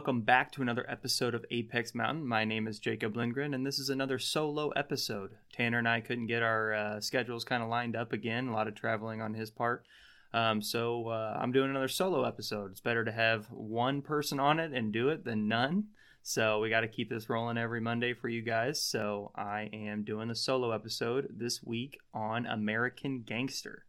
welcome 0.00 0.22
back 0.22 0.50
to 0.50 0.62
another 0.62 0.86
episode 0.88 1.34
of 1.34 1.44
Apex 1.50 1.94
Mountain. 1.94 2.26
My 2.26 2.46
name 2.46 2.66
is 2.66 2.78
Jacob 2.78 3.14
Lindgren, 3.14 3.52
and 3.52 3.66
this 3.66 3.78
is 3.78 3.90
another 3.90 4.18
solo 4.18 4.70
episode. 4.70 5.32
Tanner 5.52 5.76
and 5.76 5.86
I 5.86 6.00
couldn't 6.00 6.26
get 6.28 6.42
our 6.42 6.72
uh, 6.72 7.00
schedules 7.02 7.44
kind 7.44 7.62
of 7.62 7.68
lined 7.68 7.94
up 7.94 8.14
again, 8.14 8.48
a 8.48 8.54
lot 8.54 8.66
of 8.66 8.74
traveling 8.74 9.20
on 9.20 9.34
his 9.34 9.50
part. 9.50 9.84
Um, 10.32 10.62
so 10.62 11.08
uh, 11.08 11.38
I'm 11.38 11.52
doing 11.52 11.68
another 11.68 11.86
solo 11.86 12.24
episode. 12.24 12.70
It's 12.70 12.80
better 12.80 13.04
to 13.04 13.12
have 13.12 13.50
one 13.50 14.00
person 14.00 14.40
on 14.40 14.58
it 14.58 14.72
and 14.72 14.90
do 14.90 15.10
it 15.10 15.22
than 15.22 15.48
none. 15.48 15.88
So 16.22 16.60
we 16.60 16.70
got 16.70 16.80
to 16.80 16.88
keep 16.88 17.10
this 17.10 17.28
rolling 17.28 17.58
every 17.58 17.82
Monday 17.82 18.14
for 18.14 18.30
you 18.30 18.40
guys. 18.40 18.82
So 18.82 19.32
I 19.36 19.68
am 19.70 20.02
doing 20.02 20.30
a 20.30 20.34
solo 20.34 20.70
episode 20.70 21.28
this 21.36 21.62
week 21.62 21.98
on 22.14 22.46
American 22.46 23.20
Gangster. 23.20 23.84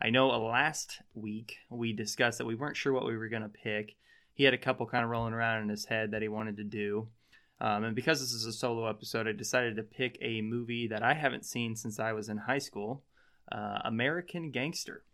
I 0.00 0.08
know 0.08 0.28
last 0.28 1.02
week 1.14 1.58
we 1.68 1.92
discussed 1.92 2.38
that 2.38 2.46
we 2.46 2.54
weren't 2.54 2.78
sure 2.78 2.94
what 2.94 3.04
we 3.04 3.18
were 3.18 3.28
going 3.28 3.42
to 3.42 3.50
pick. 3.50 3.96
He 4.40 4.46
had 4.46 4.54
a 4.54 4.58
couple 4.58 4.86
kind 4.86 5.04
of 5.04 5.10
rolling 5.10 5.34
around 5.34 5.64
in 5.64 5.68
his 5.68 5.84
head 5.84 6.12
that 6.12 6.22
he 6.22 6.28
wanted 6.28 6.56
to 6.56 6.64
do. 6.64 7.08
Um, 7.60 7.84
and 7.84 7.94
because 7.94 8.20
this 8.20 8.32
is 8.32 8.46
a 8.46 8.54
solo 8.54 8.88
episode, 8.88 9.28
I 9.28 9.32
decided 9.32 9.76
to 9.76 9.82
pick 9.82 10.16
a 10.22 10.40
movie 10.40 10.86
that 10.86 11.02
I 11.02 11.12
haven't 11.12 11.44
seen 11.44 11.76
since 11.76 12.00
I 12.00 12.14
was 12.14 12.30
in 12.30 12.38
high 12.38 12.56
school 12.58 13.02
uh, 13.52 13.80
American 13.84 14.50
Gangster. 14.50 15.04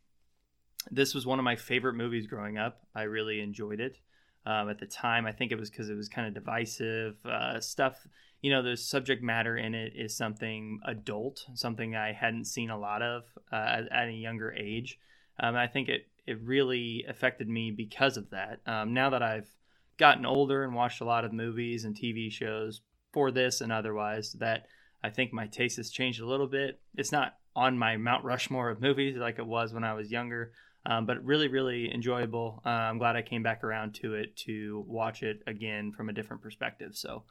This 0.92 1.12
was 1.12 1.26
one 1.26 1.40
of 1.40 1.44
my 1.44 1.56
favorite 1.56 1.94
movies 1.94 2.28
growing 2.28 2.56
up. 2.56 2.82
I 2.94 3.02
really 3.02 3.40
enjoyed 3.40 3.80
it. 3.80 3.98
Um, 4.46 4.68
at 4.70 4.78
the 4.78 4.86
time, 4.86 5.26
I 5.26 5.32
think 5.32 5.50
it 5.50 5.58
was 5.58 5.70
because 5.70 5.90
it 5.90 5.96
was 5.96 6.08
kind 6.08 6.28
of 6.28 6.34
divisive 6.34 7.16
uh, 7.26 7.58
stuff. 7.58 8.06
You 8.42 8.52
know, 8.52 8.62
the 8.62 8.76
subject 8.76 9.24
matter 9.24 9.56
in 9.56 9.74
it 9.74 9.94
is 9.96 10.16
something 10.16 10.78
adult, 10.84 11.46
something 11.54 11.96
I 11.96 12.12
hadn't 12.12 12.44
seen 12.44 12.70
a 12.70 12.78
lot 12.78 13.02
of 13.02 13.24
uh, 13.52 13.56
at, 13.56 13.88
at, 13.90 14.06
a 14.06 14.12
younger 14.12 14.52
age. 14.52 15.00
Um, 15.38 15.56
I 15.56 15.66
think 15.66 15.88
it 15.88 16.06
it 16.26 16.40
really 16.42 17.04
affected 17.08 17.48
me 17.48 17.70
because 17.70 18.16
of 18.16 18.30
that. 18.30 18.60
Um, 18.66 18.92
now 18.92 19.10
that 19.10 19.22
I've 19.22 19.48
gotten 19.96 20.26
older 20.26 20.64
and 20.64 20.74
watched 20.74 21.00
a 21.00 21.04
lot 21.04 21.24
of 21.24 21.32
movies 21.32 21.84
and 21.84 21.96
TV 21.96 22.30
shows 22.30 22.80
for 23.12 23.30
this 23.30 23.60
and 23.60 23.72
otherwise, 23.72 24.32
that 24.34 24.66
I 25.02 25.10
think 25.10 25.32
my 25.32 25.46
taste 25.46 25.76
has 25.76 25.90
changed 25.90 26.20
a 26.20 26.26
little 26.26 26.48
bit. 26.48 26.80
It's 26.96 27.12
not 27.12 27.36
on 27.54 27.78
my 27.78 27.96
Mount 27.96 28.24
Rushmore 28.24 28.70
of 28.70 28.80
movies 28.80 29.16
like 29.16 29.38
it 29.38 29.46
was 29.46 29.72
when 29.72 29.84
I 29.84 29.94
was 29.94 30.10
younger, 30.10 30.52
um, 30.84 31.06
but 31.06 31.24
really, 31.24 31.48
really 31.48 31.92
enjoyable. 31.92 32.60
Uh, 32.66 32.70
I'm 32.70 32.98
glad 32.98 33.16
I 33.16 33.22
came 33.22 33.42
back 33.42 33.64
around 33.64 33.94
to 33.96 34.14
it 34.14 34.36
to 34.38 34.84
watch 34.86 35.22
it 35.22 35.42
again 35.46 35.92
from 35.92 36.08
a 36.08 36.12
different 36.12 36.42
perspective. 36.42 36.96
So 36.96 37.22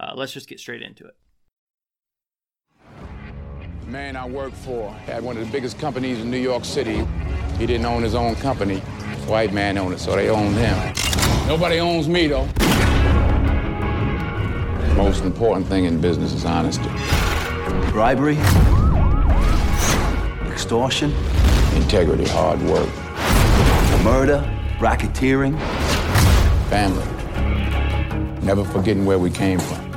uh, 0.00 0.12
let's 0.14 0.32
just 0.32 0.48
get 0.48 0.60
straight 0.60 0.82
into 0.82 1.06
it. 1.06 1.16
The 3.80 3.90
man 3.90 4.16
I 4.16 4.26
work 4.26 4.52
for 4.52 4.90
had 4.90 5.22
one 5.22 5.36
of 5.36 5.44
the 5.44 5.52
biggest 5.52 5.78
companies 5.78 6.20
in 6.20 6.30
New 6.30 6.38
York 6.38 6.64
City. 6.64 7.04
He 7.58 7.66
didn't 7.66 7.86
own 7.86 8.02
his 8.02 8.14
own 8.14 8.34
company. 8.36 8.80
White 9.26 9.52
man 9.52 9.78
owned 9.78 9.94
it, 9.94 10.00
so 10.00 10.16
they 10.16 10.28
owned 10.28 10.56
him. 10.56 10.76
Nobody 11.46 11.78
owns 11.78 12.08
me, 12.08 12.26
though. 12.26 12.46
The 14.88 14.94
most 14.96 15.24
important 15.24 15.66
thing 15.66 15.84
in 15.84 16.00
business 16.00 16.32
is 16.32 16.44
honesty. 16.44 16.90
Bribery, 17.90 18.36
extortion, 20.50 21.12
integrity, 21.76 22.24
hard 22.26 22.60
work, 22.62 22.88
murder, 24.02 24.42
racketeering, 24.78 25.58
family. 26.68 27.06
Never 28.44 28.64
forgetting 28.64 29.06
where 29.06 29.18
we 29.18 29.30
came 29.30 29.58
from. 29.58 29.92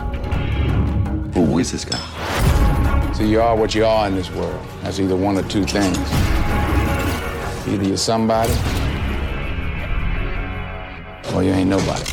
Who 1.33 1.59
is 1.59 1.72
this 1.72 1.84
guy? 1.84 3.13
So 3.13 3.24
you 3.24 3.41
are 3.41 3.56
what 3.56 3.74
you 3.74 3.84
are 3.85 4.07
in 4.07 4.16
this 4.16 4.29
world. 4.31 4.63
That's 4.84 5.00
either 5.00 5.16
one 5.16 5.38
or 5.38 5.44
two 5.44 5.66
things. 5.66 5.97
Either 7.67 7.83
you're 7.83 7.97
somebody 7.97 8.53
or 11.33 11.44
you 11.44 11.51
ain't 11.51 11.69
nobody. 11.69 12.03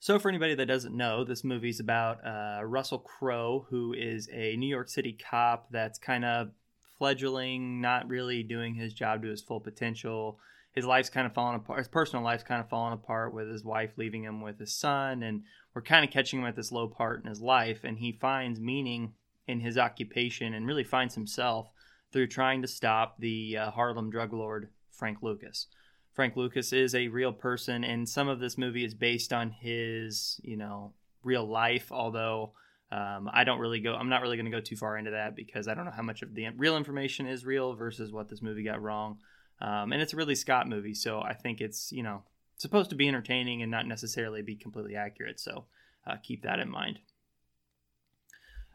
So, 0.00 0.18
for 0.18 0.30
anybody 0.30 0.54
that 0.54 0.64
doesn't 0.64 0.96
know, 0.96 1.22
this 1.22 1.44
movie's 1.44 1.80
about 1.80 2.26
uh, 2.26 2.64
Russell 2.64 3.00
Crowe, 3.00 3.66
who 3.68 3.92
is 3.92 4.26
a 4.32 4.56
New 4.56 4.66
York 4.66 4.88
City 4.88 5.12
cop 5.12 5.68
that's 5.70 5.98
kind 5.98 6.24
of 6.24 6.48
fledgling, 6.98 7.82
not 7.82 8.08
really 8.08 8.42
doing 8.42 8.74
his 8.74 8.94
job 8.94 9.20
to 9.20 9.28
his 9.28 9.42
full 9.42 9.60
potential. 9.60 10.38
His 10.78 10.86
life's 10.86 11.10
kind 11.10 11.26
of 11.26 11.34
falling 11.34 11.56
apart. 11.56 11.80
His 11.80 11.88
personal 11.88 12.24
life's 12.24 12.44
kind 12.44 12.60
of 12.60 12.68
falling 12.68 12.92
apart 12.92 13.34
with 13.34 13.50
his 13.50 13.64
wife 13.64 13.90
leaving 13.96 14.22
him 14.22 14.40
with 14.40 14.60
his 14.60 14.72
son, 14.72 15.24
and 15.24 15.42
we're 15.74 15.82
kind 15.82 16.04
of 16.04 16.12
catching 16.12 16.38
him 16.38 16.46
at 16.46 16.54
this 16.54 16.70
low 16.70 16.86
part 16.86 17.20
in 17.20 17.28
his 17.28 17.40
life. 17.40 17.80
And 17.82 17.98
he 17.98 18.12
finds 18.12 18.60
meaning 18.60 19.14
in 19.48 19.58
his 19.58 19.76
occupation 19.76 20.54
and 20.54 20.68
really 20.68 20.84
finds 20.84 21.16
himself 21.16 21.72
through 22.12 22.28
trying 22.28 22.62
to 22.62 22.68
stop 22.68 23.18
the 23.18 23.56
uh, 23.56 23.70
Harlem 23.72 24.08
drug 24.08 24.32
lord 24.32 24.68
Frank 24.92 25.18
Lucas. 25.20 25.66
Frank 26.12 26.36
Lucas 26.36 26.72
is 26.72 26.94
a 26.94 27.08
real 27.08 27.32
person, 27.32 27.82
and 27.82 28.08
some 28.08 28.28
of 28.28 28.38
this 28.38 28.56
movie 28.56 28.84
is 28.84 28.94
based 28.94 29.32
on 29.32 29.50
his, 29.50 30.40
you 30.44 30.56
know, 30.56 30.92
real 31.24 31.44
life. 31.44 31.90
Although 31.90 32.52
um, 32.92 33.28
I 33.32 33.42
don't 33.42 33.58
really 33.58 33.80
go, 33.80 33.94
I'm 33.96 34.10
not 34.10 34.22
really 34.22 34.36
going 34.36 34.50
to 34.50 34.56
go 34.56 34.60
too 34.60 34.76
far 34.76 34.96
into 34.96 35.10
that 35.10 35.34
because 35.34 35.66
I 35.66 35.74
don't 35.74 35.86
know 35.86 35.90
how 35.90 36.02
much 36.02 36.22
of 36.22 36.36
the 36.36 36.46
real 36.56 36.76
information 36.76 37.26
is 37.26 37.44
real 37.44 37.74
versus 37.74 38.12
what 38.12 38.28
this 38.28 38.42
movie 38.42 38.62
got 38.62 38.80
wrong. 38.80 39.18
Um, 39.60 39.92
and 39.92 40.00
it's 40.00 40.12
a 40.12 40.16
Ridley 40.16 40.34
Scott 40.34 40.68
movie, 40.68 40.94
so 40.94 41.20
I 41.20 41.34
think 41.34 41.60
it's 41.60 41.90
you 41.92 42.02
know 42.02 42.22
supposed 42.56 42.90
to 42.90 42.96
be 42.96 43.08
entertaining 43.08 43.62
and 43.62 43.70
not 43.70 43.86
necessarily 43.86 44.42
be 44.42 44.56
completely 44.56 44.96
accurate. 44.96 45.40
So 45.40 45.66
uh, 46.06 46.16
keep 46.22 46.42
that 46.42 46.58
in 46.58 46.70
mind. 46.70 47.00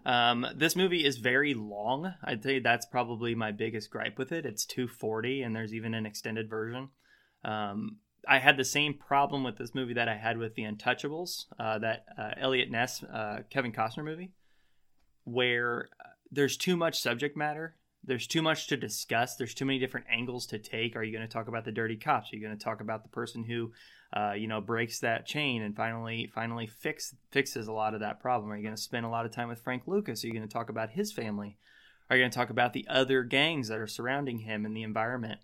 Um, 0.05 0.45
this 0.55 0.75
movie 0.75 1.05
is 1.05 1.17
very 1.17 1.53
long. 1.53 2.13
I'd 2.23 2.43
say 2.43 2.59
that's 2.59 2.85
probably 2.85 3.35
my 3.35 3.51
biggest 3.51 3.89
gripe 3.89 4.17
with 4.17 4.31
it. 4.31 4.45
It's 4.45 4.65
240, 4.65 5.41
and 5.41 5.55
there's 5.55 5.73
even 5.73 5.93
an 5.93 6.05
extended 6.05 6.49
version. 6.49 6.89
Um, 7.45 7.97
I 8.27 8.39
had 8.39 8.57
the 8.57 8.65
same 8.65 8.93
problem 8.93 9.43
with 9.43 9.57
this 9.57 9.75
movie 9.75 9.93
that 9.93 10.07
I 10.07 10.15
had 10.15 10.37
with 10.37 10.55
The 10.55 10.63
Untouchables, 10.63 11.45
uh, 11.59 11.79
that 11.79 12.05
uh, 12.17 12.31
Eliot 12.37 12.69
Ness, 12.71 13.03
uh, 13.03 13.39
Kevin 13.49 13.71
Costner 13.71 14.03
movie, 14.03 14.31
where 15.23 15.89
uh, 15.99 16.09
there's 16.31 16.57
too 16.57 16.77
much 16.77 17.01
subject 17.01 17.37
matter. 17.37 17.75
There's 18.03 18.27
too 18.27 18.41
much 18.41 18.67
to 18.67 18.77
discuss. 18.77 19.35
There's 19.35 19.53
too 19.53 19.65
many 19.65 19.79
different 19.79 20.07
angles 20.09 20.45
to 20.47 20.59
take. 20.59 20.95
Are 20.95 21.03
you 21.03 21.15
going 21.15 21.27
to 21.27 21.33
talk 21.33 21.47
about 21.47 21.65
the 21.65 21.71
dirty 21.71 21.95
cops? 21.95 22.31
Are 22.31 22.35
you 22.35 22.41
going 22.41 22.57
to 22.57 22.63
talk 22.63 22.81
about 22.81 23.03
the 23.03 23.09
person 23.09 23.43
who, 23.43 23.71
uh, 24.11 24.33
you 24.33 24.47
know, 24.47 24.59
breaks 24.59 24.99
that 24.99 25.25
chain 25.25 25.61
and 25.61 25.75
finally 25.75 26.29
finally 26.33 26.67
fix 26.67 27.15
fixes 27.31 27.67
a 27.67 27.73
lot 27.73 27.93
of 27.93 28.01
that 28.01 28.19
problem? 28.19 28.51
Are 28.51 28.57
you 28.57 28.63
going 28.63 28.75
to 28.75 28.81
spend 28.81 29.05
a 29.05 29.09
lot 29.09 29.25
of 29.25 29.31
time 29.31 29.47
with 29.47 29.61
Frank 29.61 29.83
Lucas? 29.87 30.23
Are 30.23 30.27
you 30.27 30.33
going 30.33 30.47
to 30.47 30.53
talk 30.53 30.69
about 30.69 30.91
his 30.91 31.11
family? 31.11 31.57
Are 32.09 32.17
you 32.17 32.21
going 32.21 32.31
to 32.31 32.37
talk 32.37 32.49
about 32.49 32.73
the 32.73 32.85
other 32.89 33.23
gangs 33.23 33.69
that 33.69 33.79
are 33.79 33.87
surrounding 33.87 34.39
him 34.39 34.65
and 34.65 34.75
the 34.75 34.83
environment? 34.83 35.39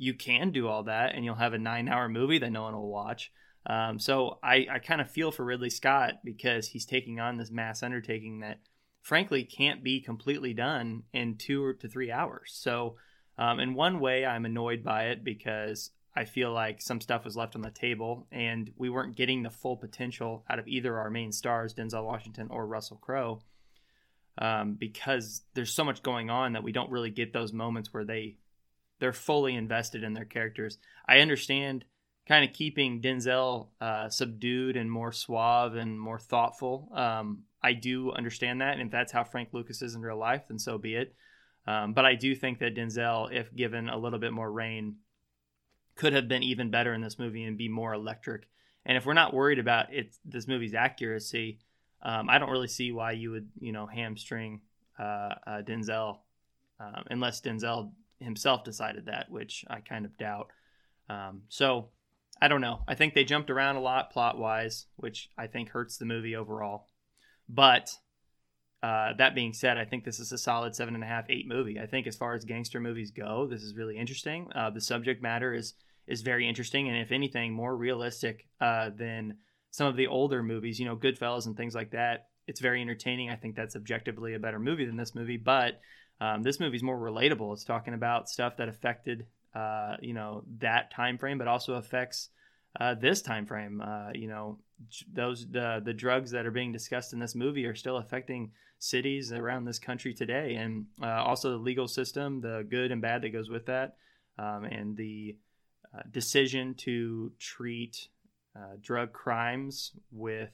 you 0.00 0.14
can 0.14 0.50
do 0.50 0.66
all 0.66 0.84
that 0.84 1.14
and 1.14 1.24
you'll 1.24 1.34
have 1.34 1.52
a 1.52 1.58
nine 1.58 1.86
hour 1.86 2.08
movie 2.08 2.38
that 2.38 2.50
no 2.50 2.62
one 2.62 2.74
will 2.74 2.90
watch. 2.90 3.30
Um, 3.66 3.98
so 3.98 4.38
I, 4.42 4.66
I 4.70 4.78
kind 4.78 5.02
of 5.02 5.10
feel 5.10 5.30
for 5.30 5.44
Ridley 5.44 5.68
Scott 5.68 6.20
because 6.24 6.68
he's 6.68 6.86
taking 6.86 7.20
on 7.20 7.36
this 7.36 7.50
mass 7.50 7.82
undertaking 7.82 8.40
that 8.40 8.60
frankly 9.02 9.44
can't 9.44 9.82
be 9.82 10.00
completely 10.00 10.54
done 10.54 11.04
in 11.12 11.36
two 11.36 11.74
to 11.74 11.88
three 11.88 12.10
hours. 12.10 12.52
So 12.54 12.96
um, 13.38 13.60
in 13.60 13.74
one 13.74 14.00
way, 14.00 14.26
I'm 14.26 14.44
annoyed 14.44 14.84
by 14.84 15.04
it 15.04 15.24
because 15.24 15.90
I 16.14 16.24
feel 16.24 16.52
like 16.52 16.82
some 16.82 17.00
stuff 17.00 17.24
was 17.24 17.36
left 17.36 17.54
on 17.54 17.62
the 17.62 17.70
table 17.70 18.26
and 18.30 18.70
we 18.76 18.90
weren't 18.90 19.16
getting 19.16 19.42
the 19.42 19.50
full 19.50 19.76
potential 19.76 20.44
out 20.50 20.58
of 20.58 20.68
either 20.68 20.98
our 20.98 21.10
main 21.10 21.32
stars, 21.32 21.74
Denzel 21.74 22.04
Washington 22.04 22.48
or 22.50 22.66
Russell 22.66 22.98
Crowe. 22.98 23.40
Um, 24.38 24.74
because 24.74 25.42
there's 25.54 25.72
so 25.72 25.84
much 25.84 26.02
going 26.02 26.30
on 26.30 26.52
that 26.52 26.62
we 26.62 26.72
don't 26.72 26.90
really 26.90 27.10
get 27.10 27.32
those 27.32 27.52
moments 27.52 27.92
where 27.92 28.04
they 28.04 28.36
they're 28.98 29.12
fully 29.12 29.54
invested 29.54 30.04
in 30.04 30.12
their 30.12 30.24
characters. 30.24 30.78
I 31.08 31.18
understand 31.18 31.84
kind 32.30 32.48
of 32.48 32.54
keeping 32.54 33.02
Denzel 33.02 33.66
uh, 33.80 34.08
subdued 34.08 34.76
and 34.76 34.88
more 34.88 35.10
suave 35.10 35.74
and 35.74 35.98
more 35.98 36.20
thoughtful. 36.20 36.88
Um, 36.94 37.42
I 37.60 37.72
do 37.72 38.12
understand 38.12 38.60
that, 38.60 38.74
and 38.74 38.82
if 38.82 38.92
that's 38.92 39.10
how 39.10 39.24
Frank 39.24 39.48
Lucas 39.50 39.82
is 39.82 39.96
in 39.96 40.02
real 40.02 40.16
life, 40.16 40.42
then 40.46 40.60
so 40.60 40.78
be 40.78 40.94
it. 40.94 41.12
Um, 41.66 41.92
but 41.92 42.04
I 42.04 42.14
do 42.14 42.36
think 42.36 42.60
that 42.60 42.76
Denzel, 42.76 43.32
if 43.32 43.52
given 43.52 43.88
a 43.88 43.98
little 43.98 44.20
bit 44.20 44.32
more 44.32 44.50
rein, 44.50 44.98
could 45.96 46.12
have 46.12 46.28
been 46.28 46.44
even 46.44 46.70
better 46.70 46.94
in 46.94 47.00
this 47.00 47.18
movie 47.18 47.42
and 47.42 47.58
be 47.58 47.68
more 47.68 47.94
electric. 47.94 48.48
And 48.86 48.96
if 48.96 49.06
we're 49.06 49.14
not 49.14 49.34
worried 49.34 49.58
about 49.58 49.92
it, 49.92 50.14
this 50.24 50.46
movie's 50.46 50.74
accuracy, 50.74 51.58
um, 52.00 52.30
I 52.30 52.38
don't 52.38 52.50
really 52.50 52.68
see 52.68 52.92
why 52.92 53.10
you 53.10 53.32
would, 53.32 53.48
you 53.58 53.72
know, 53.72 53.86
hamstring 53.86 54.60
uh, 55.00 55.34
uh, 55.44 55.62
Denzel, 55.66 56.18
um, 56.78 57.02
unless 57.10 57.40
Denzel 57.40 57.90
himself 58.20 58.62
decided 58.62 59.06
that, 59.06 59.32
which 59.32 59.64
I 59.68 59.80
kind 59.80 60.04
of 60.04 60.16
doubt. 60.16 60.52
Um, 61.08 61.42
so 61.48 61.88
I 62.40 62.48
don't 62.48 62.60
know. 62.60 62.80
I 62.88 62.94
think 62.94 63.14
they 63.14 63.24
jumped 63.24 63.50
around 63.50 63.76
a 63.76 63.80
lot 63.80 64.10
plot 64.10 64.38
wise, 64.38 64.86
which 64.96 65.28
I 65.36 65.46
think 65.46 65.68
hurts 65.68 65.98
the 65.98 66.06
movie 66.06 66.36
overall. 66.36 66.88
But 67.48 67.90
uh, 68.82 69.12
that 69.18 69.34
being 69.34 69.52
said, 69.52 69.76
I 69.76 69.84
think 69.84 70.04
this 70.04 70.18
is 70.18 70.32
a 70.32 70.38
solid 70.38 70.74
seven 70.74 70.94
and 70.94 71.04
a 71.04 71.06
half, 71.06 71.26
eight 71.28 71.46
movie. 71.46 71.78
I 71.78 71.86
think 71.86 72.06
as 72.06 72.16
far 72.16 72.34
as 72.34 72.44
gangster 72.44 72.80
movies 72.80 73.10
go, 73.10 73.46
this 73.46 73.62
is 73.62 73.76
really 73.76 73.98
interesting. 73.98 74.48
Uh, 74.54 74.70
the 74.70 74.80
subject 74.80 75.22
matter 75.22 75.52
is 75.52 75.74
is 76.06 76.22
very 76.22 76.48
interesting, 76.48 76.88
and 76.88 76.96
if 76.96 77.12
anything, 77.12 77.52
more 77.52 77.76
realistic 77.76 78.48
uh, 78.60 78.90
than 78.96 79.36
some 79.70 79.86
of 79.86 79.96
the 79.96 80.06
older 80.06 80.42
movies. 80.42 80.80
You 80.80 80.86
know, 80.86 80.96
Goodfellas 80.96 81.46
and 81.46 81.56
things 81.56 81.74
like 81.74 81.90
that. 81.90 82.28
It's 82.46 82.60
very 82.60 82.80
entertaining. 82.80 83.30
I 83.30 83.36
think 83.36 83.54
that's 83.54 83.76
objectively 83.76 84.34
a 84.34 84.38
better 84.38 84.58
movie 84.58 84.86
than 84.86 84.96
this 84.96 85.14
movie, 85.14 85.36
but 85.36 85.80
Um, 86.22 86.42
this 86.42 86.60
movie's 86.60 86.82
more 86.82 86.98
relatable. 86.98 87.52
It's 87.54 87.64
talking 87.64 87.94
about 87.94 88.28
stuff 88.28 88.58
that 88.58 88.68
affected, 88.68 89.26
uh, 89.54 89.96
you 90.00 90.14
know, 90.14 90.44
that 90.58 90.90
time 90.90 91.18
frame, 91.18 91.38
but 91.38 91.48
also 91.48 91.74
affects 91.74 92.30
uh, 92.78 92.94
this 92.94 93.22
time 93.22 93.46
frame. 93.46 93.80
Uh, 93.80 94.10
you 94.14 94.28
know, 94.28 94.58
those 95.12 95.46
the 95.50 95.82
the 95.84 95.92
drugs 95.92 96.30
that 96.30 96.46
are 96.46 96.50
being 96.50 96.72
discussed 96.72 97.12
in 97.12 97.18
this 97.18 97.34
movie 97.34 97.66
are 97.66 97.74
still 97.74 97.96
affecting 97.96 98.52
cities 98.78 99.32
around 99.32 99.64
this 99.64 99.78
country 99.78 100.14
today, 100.14 100.54
and 100.54 100.86
uh, 101.02 101.22
also 101.24 101.50
the 101.50 101.56
legal 101.56 101.88
system, 101.88 102.40
the 102.40 102.66
good 102.70 102.92
and 102.92 103.02
bad 103.02 103.22
that 103.22 103.30
goes 103.30 103.50
with 103.50 103.66
that, 103.66 103.96
um, 104.38 104.64
and 104.64 104.96
the 104.96 105.36
uh, 105.94 106.02
decision 106.10 106.74
to 106.74 107.32
treat 107.38 108.08
uh, 108.56 108.76
drug 108.80 109.12
crimes 109.12 109.92
with 110.12 110.52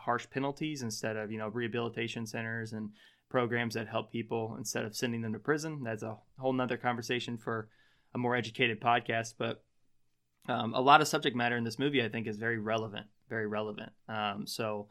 harsh 0.00 0.26
penalties 0.30 0.82
instead 0.82 1.16
of 1.16 1.32
you 1.32 1.38
know 1.38 1.48
rehabilitation 1.48 2.26
centers 2.26 2.74
and 2.74 2.90
programs 3.30 3.74
that 3.74 3.88
help 3.88 4.12
people 4.12 4.54
instead 4.58 4.84
of 4.84 4.94
sending 4.94 5.22
them 5.22 5.32
to 5.32 5.38
prison. 5.38 5.82
That's 5.82 6.02
a 6.02 6.16
whole 6.38 6.52
nother 6.52 6.76
conversation 6.76 7.36
for 7.36 7.68
a 8.14 8.18
more 8.18 8.36
educated 8.36 8.80
podcast, 8.80 9.34
but 9.38 9.62
um, 10.48 10.74
a 10.74 10.80
lot 10.80 11.00
of 11.00 11.08
subject 11.08 11.36
matter 11.36 11.56
in 11.56 11.64
this 11.64 11.78
movie 11.78 12.02
I 12.02 12.08
think 12.08 12.26
is 12.26 12.36
very 12.36 12.58
relevant, 12.58 13.06
very 13.28 13.46
relevant. 13.46 13.92
Um, 14.08 14.46
so 14.46 14.88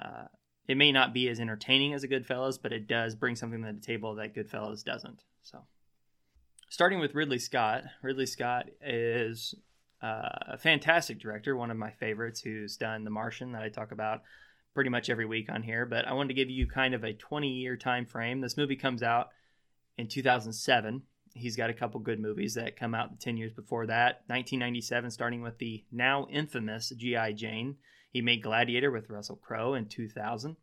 uh, 0.00 0.24
it 0.66 0.76
may 0.76 0.92
not 0.92 1.12
be 1.12 1.28
as 1.28 1.40
entertaining 1.40 1.92
as 1.92 2.04
a 2.04 2.08
Goodfellas, 2.08 2.58
but 2.60 2.72
it 2.72 2.86
does 2.86 3.14
bring 3.14 3.36
something 3.36 3.62
to 3.62 3.72
the 3.72 3.80
table 3.80 4.14
that 4.16 4.34
Goodfellas 4.34 4.82
doesn't. 4.82 5.22
So 5.42 5.60
starting 6.68 7.00
with 7.00 7.14
Ridley 7.14 7.38
Scott, 7.38 7.84
Ridley 8.02 8.26
Scott 8.26 8.66
is 8.84 9.54
uh, 10.02 10.28
a 10.48 10.58
fantastic 10.58 11.20
director, 11.20 11.56
one 11.56 11.70
of 11.70 11.76
my 11.76 11.90
favorites, 11.90 12.40
who's 12.40 12.76
done 12.76 13.04
The 13.04 13.10
Martian 13.10 13.52
that 13.52 13.62
I 13.62 13.68
talk 13.68 13.92
about 13.92 14.22
pretty 14.74 14.90
much 14.90 15.08
every 15.08 15.26
week 15.26 15.50
on 15.50 15.62
here. 15.62 15.86
But 15.86 16.06
I 16.06 16.12
wanted 16.14 16.28
to 16.28 16.34
give 16.34 16.50
you 16.50 16.66
kind 16.66 16.94
of 16.94 17.04
a 17.04 17.12
20 17.12 17.48
year 17.48 17.76
time 17.76 18.06
frame. 18.06 18.40
This 18.40 18.56
movie 18.56 18.76
comes 18.76 19.02
out 19.02 19.28
in 19.96 20.08
2007. 20.08 21.02
He's 21.34 21.56
got 21.56 21.70
a 21.70 21.74
couple 21.74 22.00
good 22.00 22.20
movies 22.20 22.54
that 22.54 22.78
come 22.78 22.94
out 22.94 23.20
10 23.20 23.36
years 23.36 23.52
before 23.52 23.86
that. 23.86 24.22
1997, 24.26 25.10
starting 25.10 25.42
with 25.42 25.58
the 25.58 25.84
now 25.90 26.26
infamous 26.30 26.92
G.I. 26.96 27.32
Jane. 27.32 27.76
He 28.12 28.22
made 28.22 28.42
Gladiator 28.42 28.92
with 28.92 29.10
Russell 29.10 29.36
Crowe 29.36 29.74
in 29.74 29.86
2000. 29.86 30.56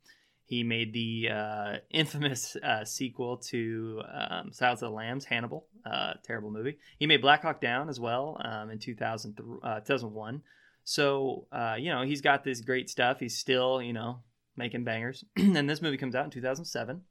He 0.46 0.64
made 0.64 0.94
the 0.94 1.30
uh, 1.30 1.78
infamous 1.92 2.56
uh, 2.58 2.84
sequel 2.86 3.38
to 3.38 4.02
um, 4.14 4.52
Silence 4.52 4.82
of 4.82 4.90
the 4.90 4.96
Lambs, 4.96 5.26
Hannibal, 5.26 5.66
uh, 5.86 6.14
terrible 6.24 6.52
movie. 6.52 6.78
He 7.00 7.08
made 7.08 7.22
Black 7.22 7.42
Hawk 7.42 7.62
Down 7.62 7.90
as 7.90 8.00
well 8.00 8.40
um, 8.44 8.70
in 8.70 8.80
2000, 8.80 9.36
2001. 9.38 10.36
Uh, 10.36 10.40
so, 10.84 11.48
uh, 11.52 11.76
you 11.80 11.90
know, 11.90 12.02
he's 12.02 12.22
got 12.22 12.44
this 12.44 12.62
great 12.62 12.90
stuff. 12.90 13.20
He's 13.20 13.38
still, 13.38 13.82
you 13.82 13.94
know, 13.94 14.24
making 14.58 14.84
bangers. 14.84 15.24
and 15.38 15.70
this 15.70 15.82
movie 15.82 15.98
comes 15.98 16.16
out 16.16 16.26
in 16.26 16.32
2007, 16.32 17.02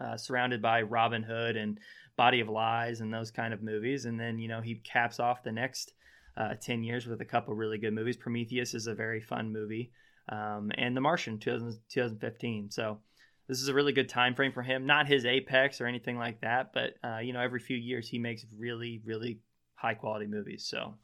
uh, 0.00 0.16
surrounded 0.16 0.60
by 0.62 0.82
Robin 0.82 1.22
Hood 1.22 1.56
and 1.56 1.78
Body 2.20 2.40
of 2.40 2.50
Lies 2.50 3.00
and 3.00 3.10
those 3.10 3.30
kind 3.30 3.54
of 3.54 3.62
movies. 3.62 4.04
And 4.04 4.20
then, 4.20 4.38
you 4.38 4.46
know, 4.46 4.60
he 4.60 4.74
caps 4.74 5.18
off 5.18 5.42
the 5.42 5.52
next 5.52 5.94
10 6.60 6.84
years 6.84 7.06
with 7.06 7.22
a 7.22 7.24
couple 7.24 7.54
really 7.54 7.78
good 7.78 7.94
movies. 7.94 8.18
Prometheus 8.18 8.74
is 8.74 8.86
a 8.86 8.94
very 8.94 9.22
fun 9.22 9.50
movie 9.50 9.90
um, 10.28 10.70
and 10.76 10.94
The 10.94 11.00
Martian 11.00 11.38
2000, 11.38 11.80
2015. 11.88 12.70
So 12.70 12.98
this 13.48 13.62
is 13.62 13.68
a 13.68 13.74
really 13.74 13.94
good 13.94 14.10
time 14.10 14.34
frame 14.34 14.52
for 14.52 14.60
him. 14.60 14.84
Not 14.84 15.06
his 15.06 15.24
apex 15.24 15.80
or 15.80 15.86
anything 15.86 16.18
like 16.18 16.42
that, 16.42 16.74
but 16.74 16.94
uh, 17.02 17.20
you 17.20 17.32
know 17.32 17.40
every 17.40 17.58
few 17.58 17.78
years 17.78 18.06
he 18.06 18.18
makes 18.18 18.44
really 18.54 19.00
really 19.06 19.40
high 19.76 19.94
quality 19.94 20.26
movies. 20.26 20.66
So 20.68 20.94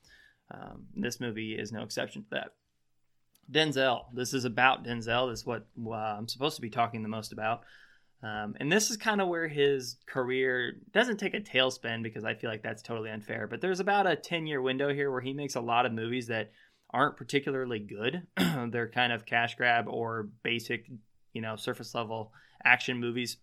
um, 0.51 0.85
this 0.95 1.19
movie 1.19 1.55
is 1.55 1.73
no 1.73 1.83
exception 1.83 2.25
to 2.25 2.29
that. 2.33 2.49
Denzel. 3.51 4.05
This 4.13 4.35
is 4.35 4.45
about 4.45 4.85
Denzel. 4.85 5.31
This 5.31 5.41
is 5.41 5.47
what 5.47 5.67
uh, 5.83 5.93
I'm 5.93 6.29
supposed 6.29 6.57
to 6.57 6.63
be 6.63 6.69
talking 6.69 7.03
the 7.03 7.09
most 7.09 7.33
about. 7.33 7.63
Um, 8.27 8.57
and 8.59 8.73
this 8.73 8.91
is 8.91 8.97
kind 8.97 9.21
of 9.21 9.29
where 9.29 9.47
his 9.47 9.97
career 10.07 10.79
doesn't 10.93 11.19
take 11.19 11.35
a 11.35 11.41
tailspin 11.41 12.03
because 12.03 12.25
I 12.25 12.35
feel 12.35 12.51
like 12.51 12.63
that's 12.63 12.83
totally 12.83 13.11
unfair. 13.11 13.47
But 13.47 13.61
there's 13.61 13.79
about 13.79 14.07
a 14.07 14.17
10 14.17 14.47
year 14.47 14.61
window 14.61 14.93
here 14.93 15.11
where 15.13 15.21
he 15.21 15.33
makes 15.33 15.55
a 15.55 15.61
lot 15.61 15.87
of 15.87 15.93
movies 15.93 16.27
that 16.27 16.51
aren't 16.91 17.17
particularly 17.17 17.79
good. 17.79 18.27
They're 18.71 18.89
kind 18.89 19.13
of 19.13 19.27
cash 19.27 19.55
grab 19.55 19.87
or 19.87 20.29
basic, 20.43 20.91
you 21.35 21.41
know, 21.41 21.55
surface 21.57 21.95
level 21.95 22.33
action 22.65 22.99
movies. 22.99 23.37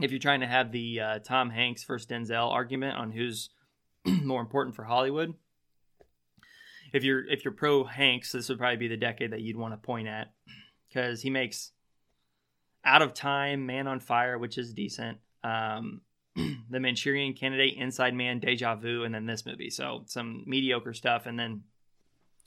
If 0.00 0.12
you're 0.12 0.20
trying 0.20 0.40
to 0.40 0.46
have 0.46 0.72
the 0.72 1.00
uh, 1.00 1.18
Tom 1.18 1.50
Hanks 1.50 1.84
versus 1.84 2.06
Denzel 2.06 2.50
argument 2.50 2.96
on 2.96 3.10
who's 3.12 3.50
more 4.06 4.40
important 4.40 4.76
for 4.76 4.84
Hollywood, 4.84 5.34
if 6.94 7.04
you're 7.04 7.26
if 7.28 7.44
you're 7.44 7.52
pro 7.52 7.84
Hanks, 7.84 8.32
this 8.32 8.48
would 8.48 8.58
probably 8.58 8.78
be 8.78 8.88
the 8.88 8.96
decade 8.96 9.32
that 9.32 9.42
you'd 9.42 9.56
want 9.56 9.74
to 9.74 9.78
point 9.78 10.08
at 10.08 10.32
because 10.88 11.20
he 11.20 11.28
makes 11.28 11.72
Out 12.84 13.02
of 13.02 13.14
Time, 13.14 13.66
Man 13.66 13.86
on 13.86 14.00
Fire, 14.00 14.38
which 14.38 14.58
is 14.58 14.72
decent. 14.72 15.18
Um, 15.44 16.02
the 16.36 16.80
Manchurian 16.80 17.34
Candidate, 17.34 17.76
Inside 17.76 18.14
Man, 18.14 18.38
Deja 18.38 18.76
Vu, 18.76 19.04
and 19.04 19.14
then 19.14 19.26
this 19.26 19.44
movie. 19.44 19.70
So 19.70 20.04
some 20.06 20.44
mediocre 20.46 20.94
stuff, 20.94 21.26
and 21.26 21.38
then 21.38 21.62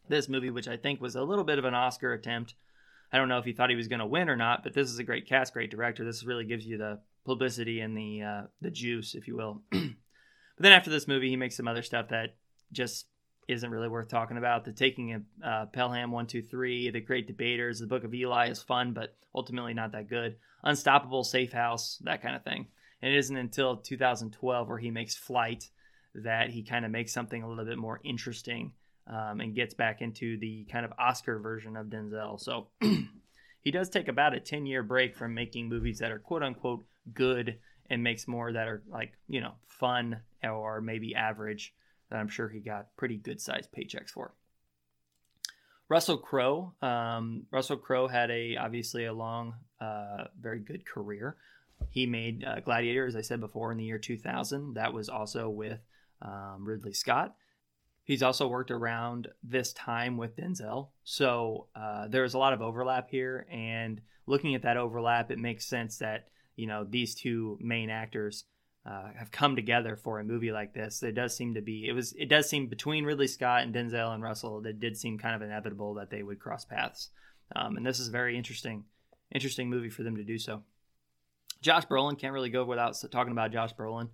this 0.09 0.30
movie, 0.30 0.50
which 0.50 0.68
I 0.68 0.77
think 0.77 1.01
was 1.01 1.15
a 1.15 1.24
little 1.24 1.44
bit 1.44 1.59
of 1.59 1.65
an 1.65 1.74
Oscar 1.74 2.13
attempt. 2.13 2.56
I 3.12 3.18
don't 3.18 3.30
know 3.30 3.38
if 3.38 3.45
he 3.45 3.53
thought 3.53 3.69
he 3.69 3.75
was 3.75 3.88
going 3.88 4.00
to 4.00 4.06
win 4.06 4.30
or 4.30 4.35
not, 4.35 4.63
but 4.63 4.74
this 4.74 4.89
is 4.89 5.00
a 5.00 5.03
great 5.03 5.27
cast, 5.27 5.53
great 5.53 5.69
director. 5.69 6.03
This 6.03 6.24
really 6.24 6.45
gives 6.45 6.65
you 6.65 6.77
the 6.77 7.00
publicity 7.25 7.79
and 7.79 7.95
the 7.95 8.21
uh, 8.24 8.41
the 8.62 8.71
juice, 8.71 9.15
if 9.15 9.27
you 9.27 9.36
will. 9.36 9.62
but 9.71 9.79
then 10.57 10.71
after 10.71 10.89
this 10.89 11.07
movie, 11.07 11.29
he 11.29 11.36
makes 11.36 11.56
some 11.56 11.68
other 11.68 11.83
stuff 11.83 12.09
that 12.09 12.36
just 12.71 13.06
isn't 13.48 13.69
really 13.69 13.88
worth 13.88 14.07
talking 14.07 14.38
about. 14.38 14.66
The 14.66 14.72
Taking 14.72 15.13
of 15.13 15.22
uh, 15.44 15.66
Pelham 15.68 16.12
one 16.12 16.28
two 16.28 16.42
three, 16.42 16.90
The 16.90 17.01
Great 17.01 17.28
Debaters, 17.28 17.80
The 17.80 17.88
Book 17.88 18.04
of 18.04 18.13
Eli 18.13 18.50
is 18.50 18.62
fun, 18.62 18.94
but 18.94 19.16
ultimately 19.36 19.74
not 19.74 19.92
that 19.92 20.10
good. 20.10 20.36
Unstoppable, 20.63 21.24
Safe 21.24 21.51
House, 21.51 22.00
that 22.04 22.22
kind 22.22 22.36
of 22.36 22.44
thing. 22.44 22.68
And 23.01 23.13
it 23.13 23.18
isn't 23.18 23.36
until 23.36 23.78
2012 23.78 24.69
where 24.69 24.78
he 24.78 24.90
makes 24.90 25.16
Flight 25.16 25.69
that 26.16 26.51
he 26.51 26.63
kind 26.63 26.86
of 26.86 26.92
makes 26.92 27.12
something 27.12 27.44
a 27.44 27.50
little 27.50 27.66
bit 27.66 27.78
more 27.78 28.00
interesting 28.04 28.72
um, 29.07 29.42
and 29.42 29.56
gets 29.56 29.74
back 29.74 30.01
into 30.01 30.38
the 30.38 30.66
kind 30.72 30.86
of 30.86 30.94
Oscar 30.98 31.39
version 31.39 31.75
of 31.75 31.88
Denzel. 31.88 32.39
So 32.39 32.68
he 33.62 33.72
does 33.72 33.89
take 33.89 34.07
about 34.07 34.34
a 34.34 34.39
10 34.39 34.66
year 34.66 34.84
break 34.84 35.16
from 35.16 35.34
making 35.34 35.68
movies 35.68 36.00
that 36.00 36.12
are 36.12 36.19
quote 36.19 36.44
unquote 36.44 36.86
good 37.13 37.57
and 37.89 38.04
makes 38.04 38.28
more 38.28 38.54
that 38.54 38.68
are 38.68 38.84
like, 38.89 39.13
you 39.28 39.42
know, 39.42 39.54
fun 39.67 40.22
or 40.44 40.79
maybe 40.79 41.15
average 41.15 41.74
that 42.13 42.20
I'm 42.20 42.29
sure 42.29 42.48
he 42.48 42.60
got 42.60 42.96
pretty 42.96 43.17
good 43.17 43.41
sized 43.41 43.72
paychecks 43.72 44.12
for. 44.12 44.36
Russell 45.89 46.17
Crowe. 46.17 46.74
Um, 46.79 47.48
Russell 47.51 47.77
Crowe 47.77 48.08
had 48.08 48.29
a 48.29 48.55
obviously 48.55 49.05
a 49.05 49.13
long, 49.13 49.55
uh, 49.82 50.25
very 50.39 50.60
good 50.60 50.86
career. 50.86 51.36
He 51.89 52.05
made 52.05 52.46
uh, 52.46 52.60
Gladiator, 52.60 53.08
as 53.08 53.15
I 53.15 53.22
said 53.22 53.39
before, 53.39 53.72
in 53.72 53.79
the 53.79 53.84
year 53.84 53.98
2000. 53.98 54.75
That 54.75 54.93
was 54.93 55.10
also 55.10 55.50
with 55.50 55.79
um, 56.22 56.63
Ridley 56.63 56.93
Scott. 56.93 57.36
He's 58.03 58.22
also 58.22 58.48
worked 58.48 58.72
around 58.72 59.27
this 59.43 59.74
time 59.74 60.15
with 60.15 60.36
Denzel. 60.38 60.89
So 61.03 61.67
uh, 61.75 62.08
there's 62.10 62.36
a 62.36 62.39
lot 62.39 62.53
of 62.53 62.62
overlap 62.62 63.10
here. 63.10 63.48
And 63.51 64.01
looking 64.27 64.53
at 64.53 64.62
that 64.62 64.77
overlap, 64.77 65.32
it 65.32 65.39
makes 65.39 65.65
sense 65.65 65.98
that, 65.98 66.27
you 66.55 66.67
know, 66.67 66.86
these 66.88 67.15
two 67.15 67.58
main 67.60 67.89
actors 67.89 68.46
uh, 68.86 69.10
have 69.18 69.32
come 69.32 69.56
together 69.56 69.96
for 69.96 70.20
a 70.20 70.24
movie 70.24 70.52
like 70.52 70.74
this. 70.74 71.02
It 71.04 71.13
does 71.13 71.36
seem 71.36 71.54
to 71.54 71.62
be, 71.62 71.88
it 71.88 71.94
was, 71.94 72.13
it 72.13 72.28
does 72.28 72.50
seem 72.50 72.68
between 72.68 73.06
Ridley 73.06 73.28
Scott 73.28 73.63
and 73.63 73.74
Denzel 73.74 74.13
and 74.13 74.22
Russell, 74.22 74.66
it 74.66 74.80
did 74.80 74.98
seem 74.98 75.18
kind 75.18 75.36
of 75.36 75.42
inevitable 75.42 75.94
that 75.96 76.10
they 76.10 76.24
would 76.24 76.40
cross 76.40 76.66
paths. 76.66 77.10
Um, 77.56 77.78
and 77.78 77.86
this 77.86 78.00
is 78.00 78.10
a 78.10 78.12
very 78.12 78.38
interesting, 78.38 78.84
interesting 79.32 79.70
movie 79.70 79.90
for 79.90 80.04
them 80.04 80.18
to 80.18 80.24
do 80.24 80.38
so. 80.38 80.63
Josh 81.62 81.86
Brolin 81.86 82.20
can't 82.20 82.34
really 82.34 82.50
go 82.50 82.66
without 82.66 83.02
talking 83.10 83.32
about 83.32 83.54
Josh 83.54 83.74
Brolin. 83.74 84.10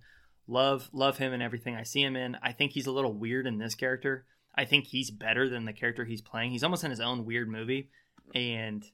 Love 0.46 0.88
love 0.92 1.18
him 1.18 1.32
and 1.32 1.42
everything 1.42 1.76
I 1.76 1.82
see 1.82 2.02
him 2.02 2.16
in. 2.16 2.36
I 2.42 2.52
think 2.52 2.72
he's 2.72 2.86
a 2.86 2.92
little 2.92 3.12
weird 3.12 3.46
in 3.46 3.58
this 3.58 3.74
character. 3.74 4.24
I 4.54 4.64
think 4.64 4.86
he's 4.86 5.10
better 5.10 5.48
than 5.48 5.64
the 5.64 5.72
character 5.72 6.04
he's 6.04 6.22
playing. 6.22 6.50
He's 6.52 6.64
almost 6.64 6.84
in 6.84 6.90
his 6.90 7.00
own 7.00 7.24
weird 7.24 7.48
movie, 7.48 7.90
and 8.34 8.84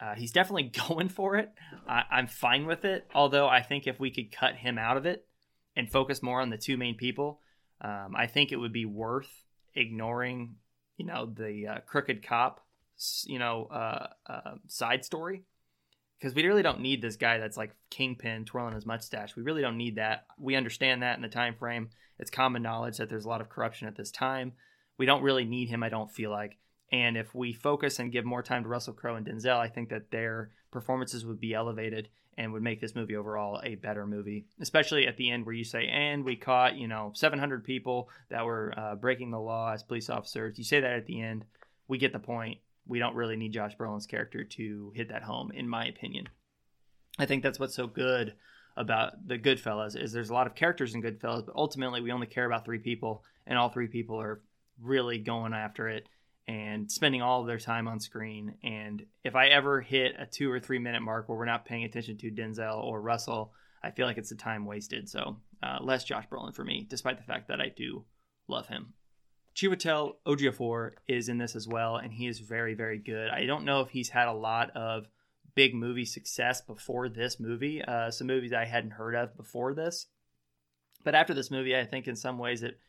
uh, 0.00 0.14
he's 0.14 0.32
definitely 0.32 0.72
going 0.88 1.08
for 1.08 1.36
it. 1.36 1.50
I, 1.88 2.04
I'm 2.10 2.26
fine 2.26 2.66
with 2.66 2.84
it. 2.84 3.06
Although 3.14 3.48
I 3.48 3.62
think 3.62 3.86
if 3.86 3.98
we 4.00 4.10
could 4.10 4.32
cut 4.32 4.56
him 4.56 4.78
out 4.78 4.96
of 4.96 5.06
it 5.06 5.26
and 5.76 5.90
focus 5.90 6.22
more 6.22 6.40
on 6.40 6.50
the 6.50 6.58
two 6.58 6.76
main 6.76 6.96
people, 6.96 7.40
um, 7.80 8.14
I 8.16 8.26
think 8.26 8.52
it 8.52 8.56
would 8.56 8.72
be 8.72 8.84
worth 8.84 9.30
ignoring, 9.74 10.56
you 10.96 11.06
know, 11.06 11.26
the 11.26 11.66
uh, 11.66 11.78
crooked 11.86 12.26
cop, 12.26 12.64
you 13.24 13.38
know, 13.38 13.66
uh, 13.66 14.06
uh 14.26 14.54
side 14.68 15.04
story 15.04 15.42
because 16.24 16.34
we 16.34 16.46
really 16.46 16.62
don't 16.62 16.80
need 16.80 17.02
this 17.02 17.16
guy 17.16 17.36
that's 17.36 17.58
like 17.58 17.74
kingpin 17.90 18.46
twirling 18.46 18.74
his 18.74 18.86
mustache. 18.86 19.36
We 19.36 19.42
really 19.42 19.60
don't 19.60 19.76
need 19.76 19.96
that. 19.96 20.24
We 20.38 20.56
understand 20.56 21.02
that 21.02 21.16
in 21.16 21.22
the 21.22 21.28
time 21.28 21.54
frame. 21.54 21.90
It's 22.18 22.30
common 22.30 22.62
knowledge 22.62 22.96
that 22.96 23.10
there's 23.10 23.26
a 23.26 23.28
lot 23.28 23.42
of 23.42 23.50
corruption 23.50 23.88
at 23.88 23.96
this 23.96 24.10
time. 24.10 24.52
We 24.96 25.04
don't 25.04 25.22
really 25.22 25.44
need 25.44 25.68
him. 25.68 25.82
I 25.82 25.90
don't 25.90 26.10
feel 26.10 26.30
like. 26.30 26.56
And 26.92 27.16
if 27.16 27.34
we 27.34 27.52
focus 27.52 27.98
and 27.98 28.12
give 28.12 28.24
more 28.24 28.42
time 28.42 28.62
to 28.62 28.68
Russell 28.68 28.94
Crowe 28.94 29.16
and 29.16 29.26
Denzel, 29.26 29.58
I 29.58 29.68
think 29.68 29.88
that 29.88 30.10
their 30.10 30.50
performances 30.70 31.26
would 31.26 31.40
be 31.40 31.54
elevated 31.54 32.08
and 32.36 32.52
would 32.52 32.62
make 32.62 32.80
this 32.80 32.94
movie 32.94 33.16
overall 33.16 33.60
a 33.64 33.76
better 33.76 34.06
movie. 34.06 34.46
Especially 34.60 35.06
at 35.06 35.16
the 35.16 35.30
end 35.30 35.46
where 35.46 35.54
you 35.54 35.64
say, 35.64 35.86
"And 35.86 36.24
we 36.24 36.36
caught 36.36 36.76
you 36.76 36.88
know 36.88 37.12
700 37.14 37.64
people 37.64 38.08
that 38.28 38.44
were 38.44 38.74
uh, 38.76 38.94
breaking 38.96 39.30
the 39.30 39.40
law 39.40 39.72
as 39.72 39.82
police 39.82 40.10
officers." 40.10 40.58
You 40.58 40.64
say 40.64 40.80
that 40.80 40.92
at 40.92 41.06
the 41.06 41.20
end, 41.20 41.44
we 41.88 41.98
get 41.98 42.12
the 42.12 42.18
point 42.18 42.58
we 42.86 42.98
don't 42.98 43.14
really 43.14 43.36
need 43.36 43.52
Josh 43.52 43.76
Brolin's 43.76 44.06
character 44.06 44.44
to 44.44 44.92
hit 44.94 45.08
that 45.08 45.22
home, 45.22 45.50
in 45.52 45.68
my 45.68 45.86
opinion. 45.86 46.28
I 47.18 47.26
think 47.26 47.42
that's 47.42 47.58
what's 47.58 47.74
so 47.74 47.86
good 47.86 48.34
about 48.76 49.26
the 49.26 49.38
Goodfellas 49.38 49.96
is 50.00 50.12
there's 50.12 50.30
a 50.30 50.34
lot 50.34 50.46
of 50.46 50.54
characters 50.54 50.94
in 50.94 51.02
Goodfellas, 51.02 51.46
but 51.46 51.54
ultimately 51.54 52.00
we 52.00 52.12
only 52.12 52.26
care 52.26 52.44
about 52.44 52.64
three 52.64 52.78
people, 52.78 53.24
and 53.46 53.56
all 53.56 53.68
three 53.68 53.86
people 53.86 54.20
are 54.20 54.42
really 54.82 55.18
going 55.18 55.54
after 55.54 55.88
it 55.88 56.08
and 56.46 56.90
spending 56.90 57.22
all 57.22 57.40
of 57.40 57.46
their 57.46 57.58
time 57.58 57.88
on 57.88 58.00
screen. 58.00 58.54
And 58.62 59.04
if 59.22 59.34
I 59.34 59.48
ever 59.48 59.80
hit 59.80 60.14
a 60.18 60.26
two 60.26 60.50
or 60.50 60.60
three 60.60 60.78
minute 60.78 61.00
mark 61.00 61.28
where 61.28 61.38
we're 61.38 61.44
not 61.44 61.64
paying 61.64 61.84
attention 61.84 62.18
to 62.18 62.30
Denzel 62.30 62.82
or 62.82 63.00
Russell, 63.00 63.52
I 63.82 63.90
feel 63.90 64.06
like 64.06 64.18
it's 64.18 64.32
a 64.32 64.36
time 64.36 64.66
wasted. 64.66 65.08
So 65.08 65.38
uh, 65.62 65.78
less 65.80 66.04
Josh 66.04 66.26
Brolin 66.28 66.54
for 66.54 66.64
me, 66.64 66.86
despite 66.88 67.18
the 67.18 67.24
fact 67.24 67.48
that 67.48 67.60
I 67.60 67.72
do 67.74 68.04
love 68.48 68.68
him. 68.68 68.92
Chiwetel 69.54 70.14
Ejiofor 70.26 70.92
is 71.06 71.28
in 71.28 71.38
this 71.38 71.54
as 71.54 71.68
well, 71.68 71.96
and 71.96 72.12
he 72.12 72.26
is 72.26 72.40
very, 72.40 72.74
very 72.74 72.98
good. 72.98 73.30
I 73.30 73.46
don't 73.46 73.64
know 73.64 73.80
if 73.80 73.90
he's 73.90 74.08
had 74.08 74.26
a 74.26 74.32
lot 74.32 74.70
of 74.70 75.06
big 75.54 75.74
movie 75.74 76.04
success 76.04 76.60
before 76.60 77.08
this 77.08 77.38
movie. 77.38 77.80
Uh, 77.80 78.10
some 78.10 78.26
movies 78.26 78.52
I 78.52 78.64
hadn't 78.64 78.90
heard 78.90 79.14
of 79.14 79.36
before 79.36 79.72
this, 79.72 80.06
but 81.04 81.14
after 81.14 81.34
this 81.34 81.52
movie, 81.52 81.76
I 81.76 81.84
think 81.84 82.08
in 82.08 82.16
some 82.16 82.38
ways 82.38 82.64
it 82.64 82.80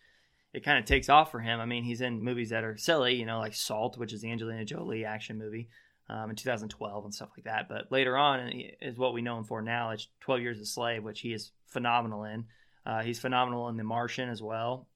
it 0.55 0.63
kind 0.63 0.79
of 0.79 0.85
takes 0.85 1.09
off 1.09 1.31
for 1.31 1.41
him. 1.41 1.59
I 1.59 1.65
mean, 1.65 1.83
he's 1.83 1.99
in 1.99 2.23
movies 2.23 2.51
that 2.51 2.63
are 2.63 2.77
silly, 2.77 3.15
you 3.15 3.25
know, 3.25 3.39
like 3.39 3.53
Salt, 3.53 3.97
which 3.97 4.13
is 4.13 4.21
the 4.21 4.31
Angelina 4.31 4.63
Jolie 4.63 5.03
action 5.03 5.37
movie 5.37 5.67
um, 6.09 6.29
in 6.29 6.37
2012 6.37 7.03
and 7.03 7.13
stuff 7.13 7.31
like 7.35 7.43
that. 7.43 7.67
But 7.67 7.91
later 7.91 8.15
on 8.17 8.49
is 8.81 8.97
what 8.97 9.13
we 9.13 9.21
know 9.21 9.37
him 9.37 9.43
for 9.43 9.61
now. 9.61 9.91
It's 9.91 10.07
12 10.21 10.41
Years 10.41 10.59
a 10.61 10.65
Slave, 10.65 11.03
which 11.03 11.19
he 11.19 11.33
is 11.33 11.51
phenomenal 11.65 12.23
in. 12.23 12.45
Uh, 12.85 13.01
he's 13.01 13.19
phenomenal 13.19 13.67
in 13.67 13.75
The 13.75 13.83
Martian 13.83 14.29
as 14.29 14.41
well. 14.41 14.87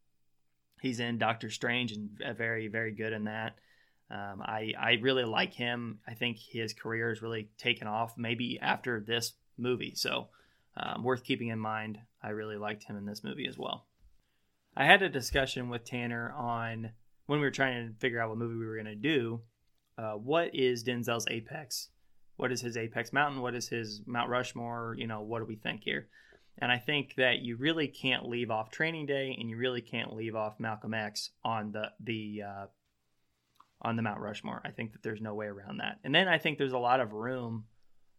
He's 0.82 1.02
in 1.02 1.18
Doctor 1.18 1.50
Strange 1.50 1.92
and 1.92 2.10
very, 2.38 2.70
very 2.70 2.94
good 2.94 3.12
in 3.12 3.26
that. 3.26 3.56
Um, 4.10 4.42
I 4.42 4.74
I 4.80 4.98
really 5.02 5.26
like 5.26 5.54
him. 5.54 6.00
I 6.08 6.14
think 6.14 6.38
his 6.38 6.72
career 6.72 7.12
is 7.12 7.22
really 7.22 7.50
taken 7.58 7.86
off. 7.86 8.18
Maybe 8.18 8.58
after 8.60 9.02
this 9.02 9.34
movie, 9.58 9.94
so 9.94 10.30
um, 10.78 11.04
worth 11.04 11.24
keeping 11.24 11.50
in 11.50 11.60
mind. 11.60 12.00
I 12.24 12.30
really 12.30 12.56
liked 12.56 12.84
him 12.84 12.98
in 12.98 13.06
this 13.06 13.24
movie 13.24 13.48
as 13.48 13.58
well. 13.58 13.86
I 14.76 14.86
had 14.86 15.02
a 15.02 15.10
discussion 15.10 15.70
with 15.70 15.84
Tanner 15.84 16.32
on 16.32 16.92
when 17.26 17.40
we 17.40 17.46
were 17.46 17.52
trying 17.52 17.88
to 17.88 18.00
figure 18.00 18.22
out 18.22 18.30
what 18.30 18.38
movie 18.38 18.56
we 18.56 18.66
were 18.66 18.76
going 18.76 18.86
to 18.86 18.96
do. 18.96 19.42
Uh, 19.98 20.14
what 20.14 20.56
is 20.56 20.84
Denzel's 20.84 21.28
apex? 21.30 21.90
What 22.38 22.52
is 22.52 22.62
his 22.62 22.78
apex 22.78 23.12
mountain? 23.12 23.42
What 23.42 23.56
is 23.56 23.68
his 23.68 24.02
Mount 24.06 24.30
Rushmore? 24.30 24.96
You 24.98 25.08
know, 25.08 25.22
what 25.22 25.40
do 25.40 25.46
we 25.46 25.58
think 25.58 25.84
here? 25.84 26.08
And 26.58 26.72
I 26.72 26.78
think 26.78 27.16
that 27.16 27.40
you 27.40 27.58
really 27.58 27.88
can't 27.88 28.28
leave 28.28 28.52
off 28.52 28.72
Training 28.72 29.06
Day, 29.06 29.36
and 29.38 29.50
you 29.50 29.58
really 29.58 29.82
can't 29.82 30.14
leave 30.14 30.36
off 30.36 30.60
Malcolm 30.60 30.94
X 30.94 31.32
on 31.44 31.72
the 31.72 31.92
the 32.02 32.44
uh, 32.48 32.66
on 33.82 33.96
the 33.96 34.02
Mount 34.02 34.20
Rushmore. 34.20 34.62
I 34.66 34.72
think 34.72 34.94
that 34.94 35.04
there's 35.04 35.22
no 35.22 35.34
way 35.34 35.48
around 35.48 35.78
that. 35.78 36.00
And 36.04 36.14
then 36.14 36.28
I 36.28 36.38
think 36.38 36.58
there's 36.58 36.74
a 36.74 36.78
lot 36.78 37.00
of 37.00 37.14
room 37.14 37.66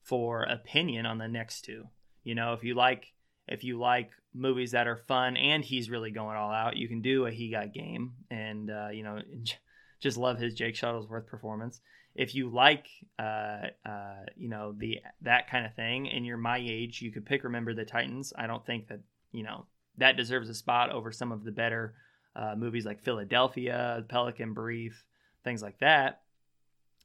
for 0.03 0.43
opinion 0.43 1.07
on 1.07 1.19
the 1.19 1.29
next 1.29 1.63
two. 1.63 1.85
You 2.25 2.35
know, 2.35 2.53
if 2.55 2.65
you 2.65 2.75
like 2.75 3.13
if 3.51 3.65
you 3.65 3.79
like 3.79 4.13
movies 4.33 4.71
that 4.71 4.87
are 4.87 4.97
fun 4.97 5.37
and 5.37 5.65
he's 5.65 5.91
really 5.91 6.11
going 6.11 6.37
all 6.37 6.53
out, 6.53 6.77
you 6.77 6.89
can 6.89 7.03
do 7.03 7.27
a 7.27 7.31
He 7.31 7.51
Got 7.51 7.75
Game 7.75 8.13
and 8.31 8.71
uh, 8.71 8.89
you 8.93 9.03
know 9.03 9.21
just 10.01 10.17
love 10.17 10.39
his 10.39 10.55
Jake 10.55 10.75
Shuttlesworth 10.75 11.27
performance. 11.27 11.81
If 12.15 12.35
you 12.35 12.49
like 12.49 12.87
uh, 13.19 13.69
uh, 13.85 14.25
you 14.37 14.49
know 14.49 14.73
the 14.77 15.01
that 15.23 15.51
kind 15.51 15.67
of 15.67 15.75
thing 15.75 16.09
and 16.09 16.25
you're 16.25 16.37
my 16.37 16.59
age, 16.59 17.03
you 17.03 17.11
could 17.11 17.27
pick 17.27 17.45
Remember 17.45 17.75
the 17.75 17.85
Titans. 17.85 18.33
I 18.37 18.47
don't 18.47 18.65
think 18.65 18.89
that 18.89 19.01
you 19.33 19.43
know 19.43 19.67
that 19.99 20.17
deserves 20.17 20.49
a 20.49 20.55
spot 20.55 20.91
over 20.91 21.13
some 21.13 21.33
of 21.33 21.45
the 21.45 21.53
better 21.53 21.95
uh, 22.37 22.55
movies 22.57 22.87
like 22.87 23.03
Philadelphia, 23.03 24.05
Pelican 24.09 24.55
Brief, 24.55 25.05
things 25.45 25.63
like 25.63 25.79
that. 25.81 26.23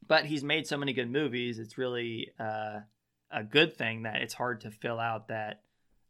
But 0.07 0.25
he's 0.25 0.43
made 0.43 0.67
so 0.67 0.77
many 0.77 0.93
good 0.93 1.09
movies. 1.09 1.57
It's 1.57 1.79
really 1.79 2.29
uh, 2.39 2.81
a 3.31 3.43
good 3.43 3.75
thing 3.75 4.03
that 4.03 4.21
it's 4.21 4.35
hard 4.35 4.61
to 4.61 4.71
fill 4.71 4.99
out 4.99 5.29
that 5.29 5.61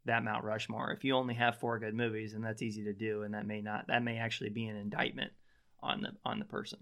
that 0.06 0.24
Mount 0.24 0.44
Rushmore. 0.44 0.92
If 0.92 1.04
you 1.04 1.14
only 1.14 1.34
have 1.34 1.58
four 1.58 1.78
good 1.78 1.94
movies, 1.94 2.34
and 2.34 2.44
that's 2.44 2.62
easy 2.62 2.84
to 2.84 2.92
do, 2.92 3.22
and 3.22 3.34
that 3.34 3.46
may 3.46 3.60
not 3.60 3.86
that 3.88 4.02
may 4.02 4.18
actually 4.18 4.50
be 4.50 4.66
an 4.66 4.76
indictment 4.76 5.32
on 5.82 6.00
the 6.00 6.12
on 6.24 6.38
the 6.38 6.44
person. 6.44 6.78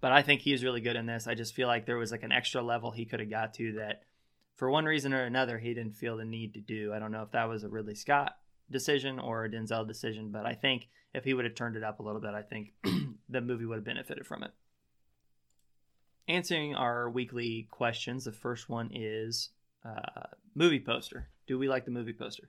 But 0.00 0.12
I 0.12 0.22
think 0.22 0.42
he's 0.42 0.62
really 0.62 0.80
good 0.80 0.96
in 0.96 1.06
this. 1.06 1.26
I 1.26 1.34
just 1.34 1.54
feel 1.54 1.66
like 1.66 1.86
there 1.86 1.96
was 1.96 2.12
like 2.12 2.22
an 2.22 2.32
extra 2.32 2.62
level 2.62 2.90
he 2.90 3.06
could 3.06 3.20
have 3.20 3.30
got 3.30 3.54
to 3.54 3.72
that, 3.78 4.02
for 4.56 4.70
one 4.70 4.84
reason 4.84 5.14
or 5.14 5.24
another, 5.24 5.58
he 5.58 5.72
didn't 5.72 5.96
feel 5.96 6.16
the 6.16 6.24
need 6.24 6.54
to 6.54 6.60
do. 6.60 6.92
I 6.92 6.98
don't 6.98 7.10
know 7.10 7.22
if 7.22 7.30
that 7.32 7.48
was 7.48 7.64
a 7.64 7.68
Ridley 7.68 7.94
Scott 7.94 8.36
decision 8.70 9.18
or 9.18 9.44
a 9.44 9.50
Denzel 9.50 9.86
decision, 9.86 10.30
but 10.30 10.46
I 10.46 10.52
think 10.52 10.88
if 11.14 11.24
he 11.24 11.32
would 11.32 11.44
have 11.44 11.54
turned 11.54 11.76
it 11.76 11.82
up 11.82 12.00
a 12.00 12.02
little 12.02 12.20
bit, 12.20 12.34
I 12.34 12.42
think 12.42 12.72
the 13.28 13.40
movie 13.40 13.64
would 13.64 13.76
have 13.76 13.84
benefited 13.84 14.26
from 14.26 14.42
it. 14.42 14.50
Answering 16.28 16.74
our 16.74 17.10
weekly 17.10 17.68
questions, 17.70 18.24
the 18.24 18.32
first 18.32 18.68
one 18.68 18.90
is 18.92 19.50
uh, 19.84 20.26
movie 20.54 20.80
poster. 20.80 21.28
Do 21.46 21.58
we 21.58 21.68
like 21.68 21.84
the 21.84 21.90
movie 21.90 22.12
poster? 22.12 22.48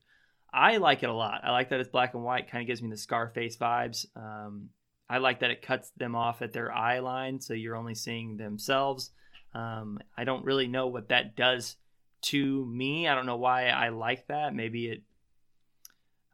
I 0.53 0.77
like 0.77 1.03
it 1.03 1.09
a 1.09 1.13
lot. 1.13 1.41
I 1.43 1.51
like 1.51 1.69
that 1.69 1.81
it's 1.81 1.89
black 1.89 2.13
and 2.13 2.23
white. 2.23 2.49
Kind 2.49 2.61
of 2.61 2.67
gives 2.67 2.81
me 2.81 2.89
the 2.89 2.97
Scarface 2.97 3.57
vibes. 3.57 4.05
Um, 4.15 4.69
I 5.09 5.17
like 5.17 5.41
that 5.41 5.51
it 5.51 5.61
cuts 5.61 5.91
them 5.97 6.15
off 6.15 6.41
at 6.41 6.53
their 6.53 6.71
eye 6.71 6.99
line, 6.99 7.41
so 7.41 7.53
you're 7.53 7.75
only 7.75 7.95
seeing 7.95 8.37
themselves. 8.37 9.11
Um, 9.53 9.99
I 10.17 10.23
don't 10.23 10.45
really 10.45 10.67
know 10.67 10.87
what 10.87 11.09
that 11.09 11.35
does 11.35 11.75
to 12.23 12.65
me. 12.65 13.07
I 13.07 13.15
don't 13.15 13.25
know 13.25 13.37
why 13.37 13.67
I 13.67 13.89
like 13.89 14.27
that. 14.27 14.55
Maybe 14.55 14.87
it, 14.87 15.03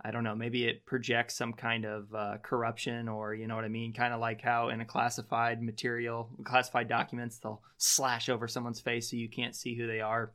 I 0.03 0.12
don't 0.12 0.24
know, 0.24 0.36
maybe 0.36 0.65
it 0.65 0.86
projects 0.86 1.36
some 1.36 1.53
kind 1.53 1.86
of 1.86 2.13
uh, 2.15 2.38
corruption 2.41 3.08
or, 3.08 3.36
you 3.36 3.48
know 3.48 3.55
what 3.55 3.65
I 3.65 3.70
mean? 3.70 3.93
Kind 3.93 4.13
of 4.13 4.20
like 4.20 4.41
how 4.41 4.70
in 4.70 4.81
a 4.81 4.86
classified 4.86 5.62
material, 5.62 6.29
classified 6.43 6.88
documents, 6.88 7.38
they'll 7.38 7.62
slash 7.77 8.29
over 8.29 8.48
someone's 8.48 8.79
face 8.79 9.12
so 9.12 9.17
you 9.17 9.29
can't 9.29 9.55
see 9.55 9.75
who 9.75 9.86
they 9.86 10.01
are. 10.01 10.31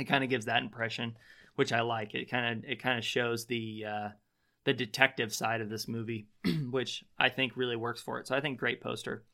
It 0.00 0.04
kind 0.04 0.24
of 0.24 0.30
gives 0.30 0.46
that 0.46 0.62
impression, 0.62 1.16
which 1.56 1.72
I 1.72 1.82
like. 1.82 2.14
It 2.14 2.30
kind 2.30 2.58
of 2.58 2.70
it 2.70 2.82
kind 2.82 2.98
of 2.98 3.04
shows 3.04 3.46
the 3.46 3.84
uh, 3.86 4.08
the 4.64 4.72
detective 4.72 5.32
side 5.32 5.60
of 5.60 5.68
this 5.68 5.88
movie, 5.88 6.28
which 6.70 7.04
I 7.18 7.28
think 7.28 7.56
really 7.56 7.76
works 7.76 8.00
for 8.00 8.18
it. 8.18 8.26
So 8.26 8.36
I 8.36 8.40
think 8.40 8.58
great 8.58 8.80
poster 8.80 9.24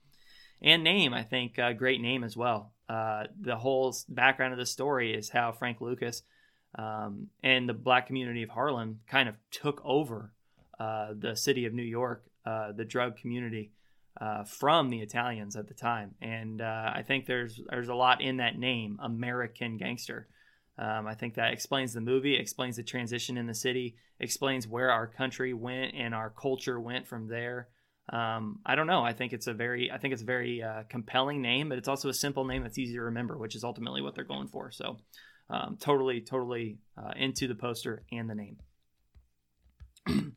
and 0.63 0.83
name. 0.83 1.13
I 1.13 1.23
think 1.23 1.59
uh, 1.59 1.73
great 1.73 2.01
name 2.01 2.25
as 2.25 2.37
well. 2.37 2.73
Uh, 2.89 3.25
the 3.41 3.57
whole 3.57 3.95
background 4.09 4.53
of 4.53 4.59
the 4.59 4.67
story 4.67 5.15
is 5.15 5.29
how 5.29 5.53
Frank 5.53 5.81
Lucas 5.81 6.23
um, 6.79 7.29
and 7.43 7.69
the 7.69 7.75
black 7.75 8.07
community 8.07 8.43
of 8.43 8.51
Harlem 8.51 9.01
kind 9.07 9.29
of 9.29 9.35
took 9.51 9.81
over 9.85 10.33
uh, 10.79 11.09
the 11.19 11.35
city 11.35 11.67
of 11.67 11.75
New 11.75 11.83
York, 11.83 12.25
uh, 12.45 12.73
the 12.73 12.85
drug 12.85 13.17
community. 13.17 13.73
Uh, 14.19 14.45
from 14.45 14.89
the 14.89 15.01
Italians 15.01 15.57
at 15.57 15.69
the 15.69 15.75
time, 15.75 16.15
and 16.23 16.63
uh, 16.63 16.91
I 16.95 17.03
think 17.03 17.27
there's 17.27 17.61
there's 17.69 17.91
a 17.91 17.95
lot 17.95 18.23
in 18.23 18.39
that 18.39 18.59
name, 18.59 18.99
American 19.03 19.77
Gangster, 19.77 20.27
um, 20.79 21.07
I 21.07 21.15
think 21.15 21.35
that 21.35 21.53
explains 21.53 21.93
the 21.93 22.01
movie, 22.01 22.37
explains 22.37 22.77
the 22.77 22.83
transition 22.83 23.39
in 23.39 23.47
the 23.47 23.55
city, 23.55 23.97
explains 24.21 24.69
where 24.69 24.91
our 24.91 25.07
country 25.07 25.55
went 25.55 25.95
and 25.95 26.15
our 26.15 26.31
culture 26.31 26.79
went 26.79 27.07
from 27.07 27.29
there. 27.29 27.69
Um, 28.13 28.61
I 28.65 28.75
don't 28.75 28.87
know. 28.87 29.03
I 29.03 29.13
think 29.13 29.33
it's 29.33 29.47
a 29.47 29.55
very, 29.55 29.91
I 29.91 29.99
think 29.99 30.13
it's 30.13 30.23
a 30.23 30.27
very 30.27 30.63
uh, 30.63 30.83
compelling 30.89 31.41
name, 31.41 31.69
but 31.69 31.79
it's 31.79 31.89
also 31.89 32.09
a 32.09 32.15
simple 32.15 32.45
name 32.45 32.63
that's 32.63 32.79
easy 32.79 32.95
to 32.95 33.03
remember, 33.03 33.37
which 33.39 33.57
is 33.57 33.65
ultimately 33.65 34.03
what 34.03 34.15
they're 34.15 34.25
going 34.25 34.49
for. 34.49 34.71
So, 34.71 34.99
um, 35.49 35.77
totally, 35.81 36.21
totally 36.21 36.79
uh, 36.97 37.13
into 37.17 37.49
the 37.49 37.55
poster 37.55 38.05
and 38.13 38.29
the 38.29 38.35
name. 38.35 38.59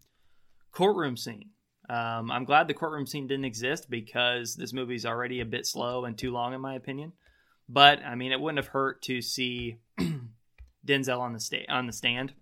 courtroom 0.72 1.17
scene. 1.17 1.50
Um, 1.89 2.31
I'm 2.31 2.46
glad 2.46 2.67
the 2.67 2.74
courtroom 2.74 3.08
scene 3.08 3.27
didn't 3.27 3.46
exist 3.46 3.89
because 3.89 4.55
this 4.55 4.74
movie 4.74 4.96
is 4.96 5.05
already 5.05 5.41
a 5.41 5.46
bit 5.46 5.65
slow 5.65 6.05
and 6.05 6.17
too 6.17 6.31
long, 6.31 6.53
in 6.53 6.62
my 6.62 6.75
opinion. 6.75 7.13
But 7.67 8.03
I 8.03 8.15
mean, 8.15 8.31
it 8.31 8.39
wouldn't 8.39 8.63
have 8.63 8.74
hurt 8.74 9.01
to 9.03 9.22
see 9.22 9.77
Denzel 10.89 11.19
on 11.19 11.34
the 11.34 11.39
sta- 11.39 11.67
on 11.69 11.86
the 11.86 11.93
stand, 11.93 12.34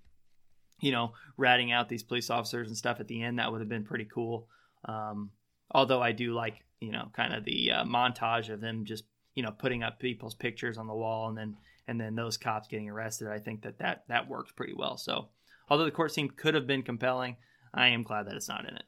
you 0.80 0.92
know, 0.92 1.12
ratting 1.36 1.72
out 1.72 1.90
these 1.90 2.04
police 2.04 2.30
officers 2.30 2.68
and 2.68 2.78
stuff 2.78 3.00
at 3.00 3.08
the 3.08 3.22
end. 3.22 3.40
That 3.40 3.52
would 3.52 3.62
have 3.62 3.70
been 3.70 3.84
pretty 3.84 4.06
cool. 4.06 4.48
Um, 4.86 5.32
although 5.72 6.02
I 6.02 6.14
do 6.14 6.34
like, 6.34 6.64
you 6.80 6.92
know, 6.92 7.10
kind 7.14 7.34
of 7.34 7.44
the 7.44 7.72
uh, 7.72 7.84
montage 7.84 8.50
of 8.50 8.62
them 8.62 8.86
just, 8.86 9.04
you 9.36 9.44
know, 9.44 9.52
putting 9.52 9.84
up 9.84 10.00
people's 10.00 10.36
pictures 10.36 10.78
on 10.78 10.88
the 10.88 10.96
wall 10.96 11.28
and 11.28 11.38
then 11.38 11.58
and 11.88 12.00
then 12.00 12.16
those 12.16 12.38
cops 12.38 12.68
getting 12.68 12.90
arrested. 12.90 13.28
I 13.28 13.40
think 13.40 13.64
that 13.64 13.80
that 13.80 14.04
that 14.08 14.30
works 14.30 14.52
pretty 14.52 14.74
well. 14.74 14.98
So, 14.98 15.30
although 15.70 15.86
the 15.86 15.92
court 15.92 16.14
scene 16.14 16.30
could 16.30 16.56
have 16.56 16.68
been 16.68 16.84
compelling, 16.84 17.38
I 17.74 17.88
am 17.88 18.04
glad 18.04 18.28
that 18.28 18.36
it's 18.36 18.50
not 18.50 18.66
in 18.68 18.78
it. 18.78 18.84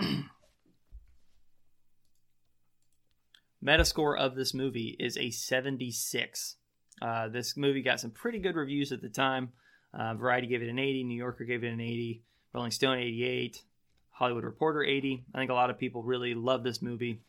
Metascore 3.64 4.16
of 4.16 4.34
this 4.36 4.54
movie 4.54 4.96
is 5.00 5.16
a 5.16 5.30
76. 5.30 6.57
Uh, 7.00 7.28
this 7.28 7.56
movie 7.56 7.82
got 7.82 8.00
some 8.00 8.10
pretty 8.10 8.38
good 8.38 8.56
reviews 8.56 8.92
at 8.92 9.00
the 9.00 9.08
time. 9.08 9.50
Uh, 9.94 10.14
Variety 10.14 10.46
gave 10.46 10.62
it 10.62 10.68
an 10.68 10.78
80, 10.78 11.04
New 11.04 11.16
Yorker 11.16 11.44
gave 11.44 11.64
it 11.64 11.72
an 11.72 11.80
80, 11.80 12.22
Rolling 12.52 12.70
Stone 12.70 12.98
88, 12.98 13.62
Hollywood 14.10 14.44
Reporter 14.44 14.82
80. 14.82 15.24
I 15.34 15.38
think 15.38 15.50
a 15.50 15.54
lot 15.54 15.70
of 15.70 15.78
people 15.78 16.02
really 16.02 16.34
love 16.34 16.62
this 16.62 16.82
movie, 16.82 17.22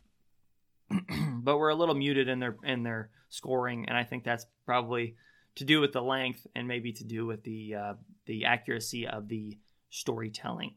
but 0.89 1.57
we're 1.57 1.69
a 1.69 1.75
little 1.75 1.95
muted 1.95 2.27
in 2.27 2.39
their 2.39 2.57
in 2.63 2.83
their 2.83 3.11
scoring, 3.29 3.85
and 3.87 3.97
I 3.97 4.03
think 4.03 4.23
that's 4.23 4.45
probably 4.65 5.15
to 5.55 5.63
do 5.63 5.81
with 5.81 5.93
the 5.93 6.01
length 6.01 6.47
and 6.55 6.67
maybe 6.67 6.91
to 6.93 7.03
do 7.03 7.25
with 7.25 7.43
the 7.43 7.75
uh, 7.75 7.93
the 8.25 8.45
accuracy 8.45 9.07
of 9.07 9.27
the 9.27 9.57
storytelling. 9.89 10.73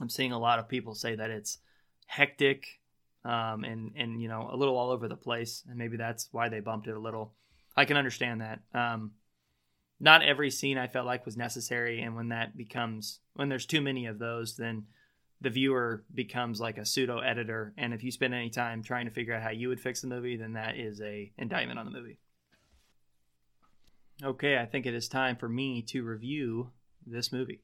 I'm 0.00 0.08
seeing 0.08 0.32
a 0.32 0.38
lot 0.38 0.58
of 0.58 0.68
people 0.68 0.94
say 0.94 1.14
that 1.14 1.30
it's 1.30 1.58
hectic 2.06 2.80
um, 3.24 3.64
and 3.64 3.92
and 3.96 4.20
you 4.20 4.28
know 4.28 4.48
a 4.52 4.56
little 4.56 4.76
all 4.76 4.90
over 4.90 5.08
the 5.08 5.16
place, 5.16 5.62
and 5.68 5.78
maybe 5.78 5.96
that's 5.96 6.28
why 6.32 6.48
they 6.48 6.60
bumped 6.60 6.88
it 6.88 6.96
a 6.96 7.00
little. 7.00 7.34
I 7.76 7.84
can 7.84 7.96
understand 7.96 8.40
that. 8.40 8.60
Um, 8.74 9.12
not 10.00 10.22
every 10.22 10.50
scene 10.50 10.78
I 10.78 10.88
felt 10.88 11.06
like 11.06 11.24
was 11.24 11.36
necessary, 11.36 12.02
and 12.02 12.16
when 12.16 12.28
that 12.28 12.56
becomes 12.56 13.20
when 13.34 13.48
there's 13.48 13.66
too 13.66 13.80
many 13.80 14.06
of 14.06 14.18
those, 14.18 14.56
then 14.56 14.86
the 15.40 15.50
viewer 15.50 16.04
becomes 16.12 16.60
like 16.60 16.78
a 16.78 16.86
pseudo 16.86 17.18
editor, 17.18 17.72
and 17.76 17.94
if 17.94 18.02
you 18.02 18.10
spend 18.10 18.34
any 18.34 18.50
time 18.50 18.82
trying 18.82 19.06
to 19.06 19.12
figure 19.12 19.34
out 19.34 19.42
how 19.42 19.50
you 19.50 19.68
would 19.68 19.80
fix 19.80 20.00
the 20.00 20.06
movie, 20.08 20.36
then 20.36 20.54
that 20.54 20.76
is 20.76 21.00
a 21.00 21.32
indictment 21.38 21.78
on 21.78 21.86
the 21.86 21.92
movie. 21.92 22.18
Okay, 24.22 24.58
I 24.58 24.66
think 24.66 24.86
it 24.86 24.94
is 24.94 25.08
time 25.08 25.36
for 25.36 25.48
me 25.48 25.82
to 25.82 26.02
review 26.02 26.70
this 27.06 27.32
movie. 27.32 27.62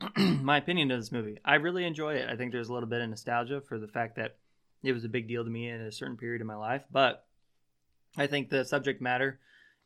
My 0.16 0.58
opinion 0.58 0.90
of 0.90 1.00
this 1.00 1.10
movie. 1.10 1.38
I 1.44 1.56
really 1.56 1.84
enjoy 1.84 2.14
it. 2.14 2.28
I 2.28 2.36
think 2.36 2.52
there's 2.52 2.68
a 2.68 2.72
little 2.72 2.88
bit 2.88 3.00
of 3.00 3.08
nostalgia 3.08 3.60
for 3.60 3.78
the 3.78 3.88
fact 3.88 4.16
that 4.16 4.36
it 4.82 4.92
was 4.92 5.04
a 5.04 5.08
big 5.08 5.26
deal 5.26 5.42
to 5.42 5.50
me 5.50 5.68
in 5.68 5.80
a 5.80 5.90
certain 5.90 6.16
period 6.16 6.40
of 6.40 6.46
my 6.46 6.54
life, 6.54 6.84
but 6.90 7.25
I 8.16 8.26
think 8.26 8.50
the 8.50 8.64
subject 8.64 9.00
matter 9.00 9.38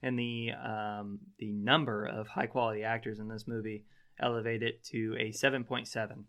and 0.02 0.18
the 0.18 0.52
um, 0.52 1.18
the 1.38 1.52
number 1.52 2.04
of 2.04 2.28
high 2.28 2.46
quality 2.46 2.82
actors 2.82 3.18
in 3.18 3.28
this 3.28 3.46
movie 3.46 3.84
elevate 4.18 4.62
it 4.62 4.84
to 4.84 5.16
a 5.18 5.30
7.7. 5.30 6.24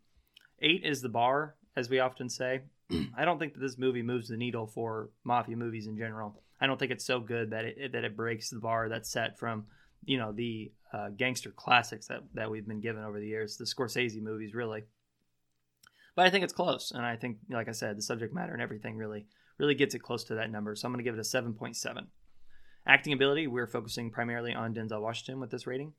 Eight 0.62 0.82
is 0.84 1.02
the 1.02 1.10
bar, 1.10 1.56
as 1.76 1.90
we 1.90 2.00
often 2.00 2.30
say. 2.30 2.62
I 3.18 3.26
don't 3.26 3.40
think 3.40 3.54
that 3.54 3.60
this 3.60 3.78
movie 3.78 4.02
moves 4.02 4.30
the 4.30 4.38
needle 4.38 4.68
for 4.68 5.10
mafia 5.24 5.56
movies 5.56 5.88
in 5.88 5.98
general. 5.98 6.42
I 6.60 6.68
don't 6.68 6.80
think 6.80 6.92
it's 6.92 7.06
so 7.06 7.20
good 7.20 7.52
that 7.52 7.66
it 7.66 7.92
that 7.94 8.04
it 8.04 8.16
breaks 8.16 8.50
the 8.50 8.60
bar 8.60 8.90
that's 8.90 9.12
set 9.12 9.40
from 9.40 9.66
you 10.06 10.18
know 10.18 10.32
the 10.32 10.72
uh, 10.94 11.10
gangster 11.10 11.52
classics 11.52 12.08
that 12.08 12.22
that 12.34 12.52
we've 12.52 12.68
been 12.68 12.82
given 12.82 13.04
over 13.04 13.20
the 13.20 13.28
years, 13.28 13.58
the 13.58 13.66
Scorsese 13.66 14.22
movies, 14.22 14.54
really. 14.54 14.84
But 16.16 16.26
I 16.26 16.30
think 16.30 16.44
it's 16.44 16.54
close, 16.54 16.92
and 16.92 17.06
I 17.06 17.16
think, 17.16 17.38
like 17.50 17.70
I 17.70 17.72
said, 17.72 17.98
the 17.98 18.02
subject 18.02 18.34
matter 18.34 18.52
and 18.52 18.62
everything 18.62 18.98
really 18.98 19.28
really 19.62 19.76
gets 19.76 19.94
it 19.94 20.00
close 20.00 20.24
to 20.26 20.36
that 20.36 20.52
number. 20.52 20.76
So 20.76 20.88
I'm 20.88 20.92
going 20.92 21.04
to 21.04 21.10
give 21.10 21.18
it 21.18 21.20
a 21.20 21.24
7.7. 21.24 22.08
Acting 22.88 23.14
ability, 23.14 23.46
we're 23.46 23.68
focusing 23.68 24.10
primarily 24.10 24.56
on 24.56 24.74
Denzel 24.74 25.02
Washington 25.02 25.40
with 25.40 25.52
this 25.52 25.68
rating. 25.68 25.94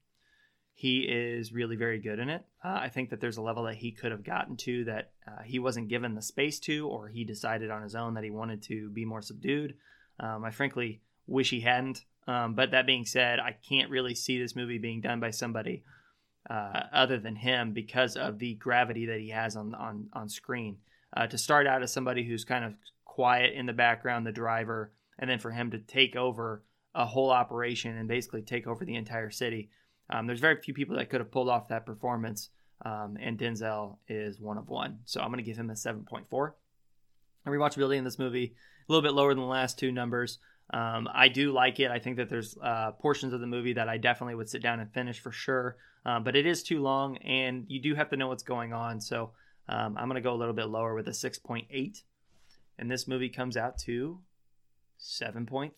He 0.74 1.02
is 1.02 1.52
really 1.52 1.76
very 1.76 2.00
good 2.00 2.18
in 2.18 2.28
it. 2.28 2.44
Uh, 2.64 2.80
I 2.82 2.88
think 2.88 3.10
that 3.10 3.20
there's 3.20 3.36
a 3.36 3.42
level 3.42 3.64
that 3.64 3.76
he 3.76 3.92
could 3.92 4.10
have 4.10 4.24
gotten 4.24 4.56
to 4.58 4.84
that 4.86 5.12
uh, 5.28 5.42
he 5.44 5.60
wasn't 5.60 5.88
given 5.88 6.14
the 6.14 6.22
space 6.22 6.58
to, 6.60 6.88
or 6.88 7.06
he 7.06 7.24
decided 7.24 7.70
on 7.70 7.82
his 7.82 7.94
own 7.94 8.14
that 8.14 8.24
he 8.24 8.30
wanted 8.30 8.62
to 8.64 8.90
be 8.90 9.04
more 9.04 9.22
subdued. 9.22 9.74
Um, 10.18 10.44
I 10.44 10.50
frankly 10.50 11.02
wish 11.28 11.50
he 11.50 11.60
hadn't. 11.60 12.04
Um, 12.26 12.54
but 12.54 12.72
that 12.72 12.86
being 12.86 13.04
said, 13.04 13.38
I 13.38 13.56
can't 13.68 13.90
really 13.90 14.16
see 14.16 14.40
this 14.40 14.56
movie 14.56 14.78
being 14.78 15.00
done 15.00 15.20
by 15.20 15.30
somebody 15.30 15.84
uh, 16.50 16.84
other 16.92 17.18
than 17.18 17.36
him 17.36 17.72
because 17.72 18.16
of 18.16 18.40
the 18.40 18.54
gravity 18.54 19.06
that 19.06 19.20
he 19.20 19.28
has 19.28 19.56
on 19.56 19.74
on 19.74 20.08
on 20.12 20.28
screen. 20.28 20.78
Uh, 21.14 21.26
to 21.26 21.36
start 21.36 21.66
out 21.66 21.82
as 21.82 21.92
somebody 21.92 22.24
who's 22.24 22.44
kind 22.44 22.64
of 22.64 22.74
quiet 23.04 23.54
in 23.54 23.66
the 23.66 23.72
background, 23.72 24.26
the 24.26 24.32
driver, 24.32 24.92
and 25.18 25.28
then 25.28 25.38
for 25.38 25.50
him 25.50 25.70
to 25.70 25.78
take 25.78 26.16
over 26.16 26.64
a 26.94 27.06
whole 27.06 27.30
operation 27.30 27.96
and 27.96 28.08
basically 28.08 28.42
take 28.42 28.66
over 28.66 28.84
the 28.84 28.96
entire 28.96 29.30
city. 29.30 29.70
Um, 30.10 30.26
there's 30.26 30.40
very 30.40 30.60
few 30.60 30.74
people 30.74 30.96
that 30.96 31.10
could 31.10 31.20
have 31.20 31.30
pulled 31.30 31.48
off 31.48 31.68
that 31.68 31.86
performance, 31.86 32.50
um, 32.84 33.16
and 33.20 33.38
Denzel 33.38 33.98
is 34.08 34.40
one 34.40 34.58
of 34.58 34.68
one. 34.68 34.98
So 35.04 35.20
I'm 35.20 35.28
going 35.28 35.38
to 35.38 35.42
give 35.42 35.56
him 35.56 35.70
a 35.70 35.74
7.4. 35.74 36.52
And 37.44 37.54
rewatchability 37.54 37.96
in 37.96 38.04
this 38.04 38.18
movie 38.18 38.54
a 38.88 38.92
little 38.92 39.02
bit 39.02 39.14
lower 39.14 39.34
than 39.34 39.42
the 39.42 39.48
last 39.48 39.78
two 39.78 39.92
numbers. 39.92 40.38
Um, 40.72 41.08
I 41.12 41.28
do 41.28 41.52
like 41.52 41.80
it. 41.80 41.90
I 41.90 41.98
think 41.98 42.16
that 42.16 42.28
there's 42.28 42.56
uh, 42.62 42.92
portions 42.92 43.32
of 43.32 43.40
the 43.40 43.46
movie 43.46 43.74
that 43.74 43.88
I 43.88 43.98
definitely 43.98 44.34
would 44.36 44.48
sit 44.48 44.62
down 44.62 44.80
and 44.80 44.92
finish 44.92 45.20
for 45.20 45.32
sure. 45.32 45.76
Um, 46.04 46.24
but 46.24 46.34
it 46.34 46.46
is 46.46 46.62
too 46.62 46.80
long, 46.80 47.16
and 47.18 47.64
you 47.68 47.80
do 47.80 47.94
have 47.94 48.10
to 48.10 48.16
know 48.16 48.28
what's 48.28 48.42
going 48.42 48.72
on. 48.72 49.00
So 49.00 49.32
um, 49.68 49.96
I'm 49.96 50.08
going 50.08 50.16
to 50.16 50.20
go 50.20 50.34
a 50.34 50.36
little 50.36 50.54
bit 50.54 50.66
lower 50.66 50.94
with 50.94 51.08
a 51.08 51.12
6.8. 51.12 52.02
And 52.78 52.90
this 52.90 53.06
movie 53.06 53.28
comes 53.28 53.56
out 53.56 53.78
to 53.78 54.20
7.3. 55.00 55.72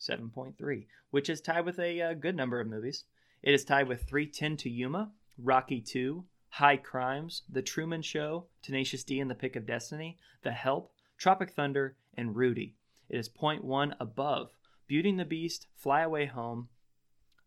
7.3, 0.00 0.86
which 1.10 1.28
is 1.28 1.40
tied 1.40 1.64
with 1.64 1.78
a 1.78 2.00
uh, 2.00 2.14
good 2.14 2.36
number 2.36 2.60
of 2.60 2.68
movies. 2.68 3.04
It 3.42 3.54
is 3.54 3.64
tied 3.64 3.88
with 3.88 4.02
310 4.08 4.56
to 4.58 4.70
Yuma, 4.70 5.12
Rocky 5.38 5.80
2, 5.80 6.24
High 6.48 6.76
Crimes, 6.76 7.42
The 7.50 7.62
Truman 7.62 8.02
Show, 8.02 8.46
Tenacious 8.62 9.04
D 9.04 9.20
and 9.20 9.30
the 9.30 9.34
Pick 9.34 9.56
of 9.56 9.66
Destiny, 9.66 10.18
The 10.42 10.52
Help, 10.52 10.92
Tropic 11.16 11.50
Thunder, 11.50 11.96
and 12.14 12.36
Rudy. 12.36 12.76
It 13.08 13.18
is 13.18 13.28
0.1 13.28 13.94
above 13.98 14.50
Beauty 14.86 15.10
and 15.10 15.18
the 15.18 15.24
Beast, 15.24 15.66
Fly 15.76 16.02
Away 16.02 16.26
Home, 16.26 16.68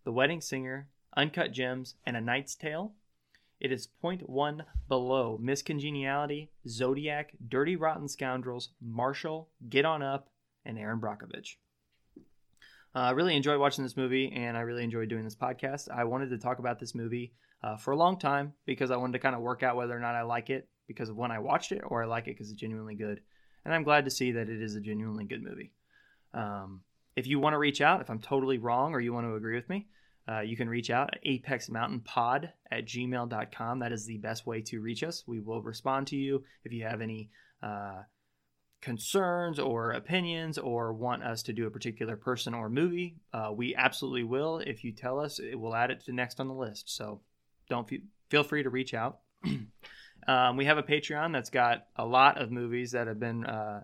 The 0.03 0.12
Wedding 0.12 0.41
Singer, 0.41 0.89
Uncut 1.15 1.51
Gems, 1.51 1.95
and 2.05 2.17
A 2.17 2.21
Knight's 2.21 2.55
Tale. 2.55 2.93
It 3.59 3.71
is 3.71 3.87
0.1 4.03 4.61
below 4.87 5.37
Miss 5.41 5.61
Congeniality, 5.61 6.51
Zodiac, 6.67 7.31
Dirty 7.47 7.75
Rotten 7.75 8.07
Scoundrels, 8.07 8.69
Marshall, 8.81 9.49
Get 9.69 9.85
On 9.85 10.01
Up, 10.01 10.29
and 10.65 10.77
Erin 10.77 10.99
Brockovich. 10.99 11.55
Uh, 12.95 12.99
I 12.99 13.11
really 13.11 13.35
enjoyed 13.35 13.59
watching 13.59 13.83
this 13.83 13.97
movie, 13.97 14.31
and 14.31 14.57
I 14.57 14.61
really 14.61 14.83
enjoyed 14.83 15.09
doing 15.09 15.23
this 15.23 15.35
podcast. 15.35 15.89
I 15.89 16.03
wanted 16.05 16.29
to 16.29 16.37
talk 16.37 16.59
about 16.59 16.79
this 16.79 16.95
movie 16.95 17.33
uh, 17.63 17.77
for 17.77 17.91
a 17.91 17.97
long 17.97 18.19
time 18.19 18.53
because 18.65 18.91
I 18.91 18.97
wanted 18.97 19.13
to 19.13 19.19
kind 19.19 19.35
of 19.35 19.41
work 19.41 19.63
out 19.63 19.75
whether 19.75 19.95
or 19.95 19.99
not 19.99 20.15
I 20.15 20.21
like 20.21 20.49
it 20.49 20.69
because 20.87 21.09
of 21.09 21.17
when 21.17 21.31
I 21.31 21.39
watched 21.39 21.71
it, 21.71 21.81
or 21.85 22.03
I 22.03 22.05
like 22.05 22.27
it 22.27 22.35
because 22.35 22.51
it's 22.51 22.59
genuinely 22.59 22.95
good. 22.95 23.21
And 23.63 23.73
I'm 23.73 23.83
glad 23.83 24.05
to 24.05 24.11
see 24.11 24.33
that 24.33 24.49
it 24.49 24.61
is 24.61 24.75
a 24.75 24.81
genuinely 24.81 25.25
good 25.25 25.43
movie. 25.43 25.71
Um, 26.33 26.81
if 27.15 27.25
you 27.27 27.39
want 27.39 27.53
to 27.53 27.57
reach 27.57 27.81
out, 27.81 28.01
if 28.01 28.09
I'm 28.09 28.19
totally 28.19 28.57
wrong 28.57 28.93
or 28.93 28.99
you 28.99 29.13
want 29.13 29.25
to 29.25 29.35
agree 29.35 29.55
with 29.55 29.69
me, 29.69 29.87
uh, 30.29 30.41
you 30.41 30.57
can 30.57 30.67
reach 30.67 30.89
out 30.89 31.13
at 31.13 31.23
apexmountainpod 31.23 32.49
at 32.71 32.85
gmail.com. 32.85 33.79
That 33.79 33.91
is 33.91 34.05
the 34.05 34.17
best 34.17 34.47
way 34.47 34.61
to 34.61 34.81
reach 34.81 35.03
us. 35.03 35.23
We 35.27 35.39
will 35.39 35.61
respond 35.61 36.07
to 36.07 36.15
you 36.15 36.43
if 36.63 36.71
you 36.73 36.83
have 36.83 37.01
any 37.01 37.29
uh, 37.61 38.03
concerns 38.81 39.59
or 39.59 39.91
opinions 39.91 40.57
or 40.57 40.93
want 40.93 41.23
us 41.23 41.41
to 41.43 41.53
do 41.53 41.65
a 41.65 41.71
particular 41.71 42.15
person 42.15 42.53
or 42.53 42.69
movie, 42.69 43.17
uh, 43.33 43.51
we 43.51 43.75
absolutely 43.75 44.23
will. 44.23 44.59
If 44.59 44.83
you 44.83 44.91
tell 44.91 45.19
us, 45.19 45.39
it 45.39 45.55
will 45.55 45.75
add 45.75 45.89
it 45.91 46.05
to 46.05 46.13
next 46.13 46.39
on 46.39 46.47
the 46.47 46.53
list. 46.53 46.95
So 46.95 47.21
don't 47.69 47.89
fe- 47.89 48.03
feel 48.29 48.43
free 48.43 48.63
to 48.63 48.69
reach 48.69 48.93
out. 48.93 49.19
um, 50.27 50.57
we 50.57 50.65
have 50.65 50.77
a 50.77 50.83
Patreon 50.83 51.33
that's 51.33 51.49
got 51.49 51.88
a 51.95 52.05
lot 52.05 52.39
of 52.39 52.51
movies 52.51 52.91
that 52.91 53.07
have 53.07 53.19
been 53.19 53.45
uh, 53.45 53.81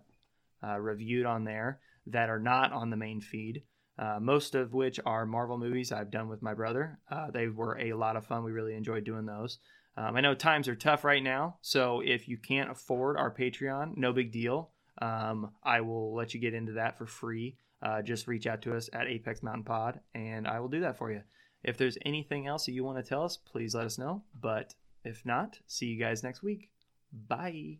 uh, 0.63 0.79
reviewed 0.79 1.25
on 1.25 1.45
there 1.45 1.79
that 2.07 2.29
are 2.29 2.39
not 2.39 2.71
on 2.71 2.89
the 2.89 2.97
main 2.97 3.21
feed. 3.21 3.63
Uh, 4.01 4.19
most 4.19 4.55
of 4.55 4.73
which 4.73 4.99
are 5.05 5.27
Marvel 5.27 5.59
movies 5.59 5.91
I've 5.91 6.09
done 6.09 6.27
with 6.27 6.41
my 6.41 6.55
brother. 6.55 6.97
Uh, 7.09 7.29
they 7.29 7.47
were 7.47 7.77
a 7.77 7.93
lot 7.93 8.15
of 8.15 8.25
fun. 8.25 8.43
We 8.43 8.51
really 8.51 8.73
enjoyed 8.73 9.03
doing 9.03 9.27
those. 9.27 9.59
Um, 9.95 10.15
I 10.15 10.21
know 10.21 10.33
times 10.33 10.67
are 10.67 10.75
tough 10.75 11.03
right 11.03 11.21
now, 11.21 11.57
so 11.61 12.01
if 12.03 12.27
you 12.27 12.37
can't 12.37 12.71
afford 12.71 13.17
our 13.17 13.31
Patreon, 13.31 13.97
no 13.97 14.11
big 14.11 14.31
deal. 14.31 14.71
Um, 15.01 15.51
I 15.63 15.81
will 15.81 16.15
let 16.15 16.33
you 16.33 16.39
get 16.39 16.55
into 16.55 16.73
that 16.73 16.97
for 16.97 17.05
free. 17.05 17.57
Uh, 17.81 18.01
just 18.01 18.27
reach 18.27 18.47
out 18.47 18.63
to 18.63 18.75
us 18.75 18.89
at 18.91 19.07
Apex 19.07 19.43
Mountain 19.43 19.65
Pod, 19.65 19.99
and 20.15 20.47
I 20.47 20.59
will 20.59 20.67
do 20.67 20.79
that 20.81 20.97
for 20.97 21.11
you. 21.11 21.21
If 21.63 21.77
there's 21.77 21.97
anything 22.03 22.47
else 22.47 22.65
that 22.65 22.71
you 22.71 22.83
want 22.83 22.97
to 22.97 23.07
tell 23.07 23.23
us, 23.23 23.37
please 23.37 23.75
let 23.75 23.85
us 23.85 23.99
know. 23.99 24.23
But 24.39 24.73
if 25.03 25.23
not, 25.25 25.59
see 25.67 25.85
you 25.87 25.99
guys 25.99 26.23
next 26.23 26.41
week. 26.41 26.71
Bye. 27.13 27.77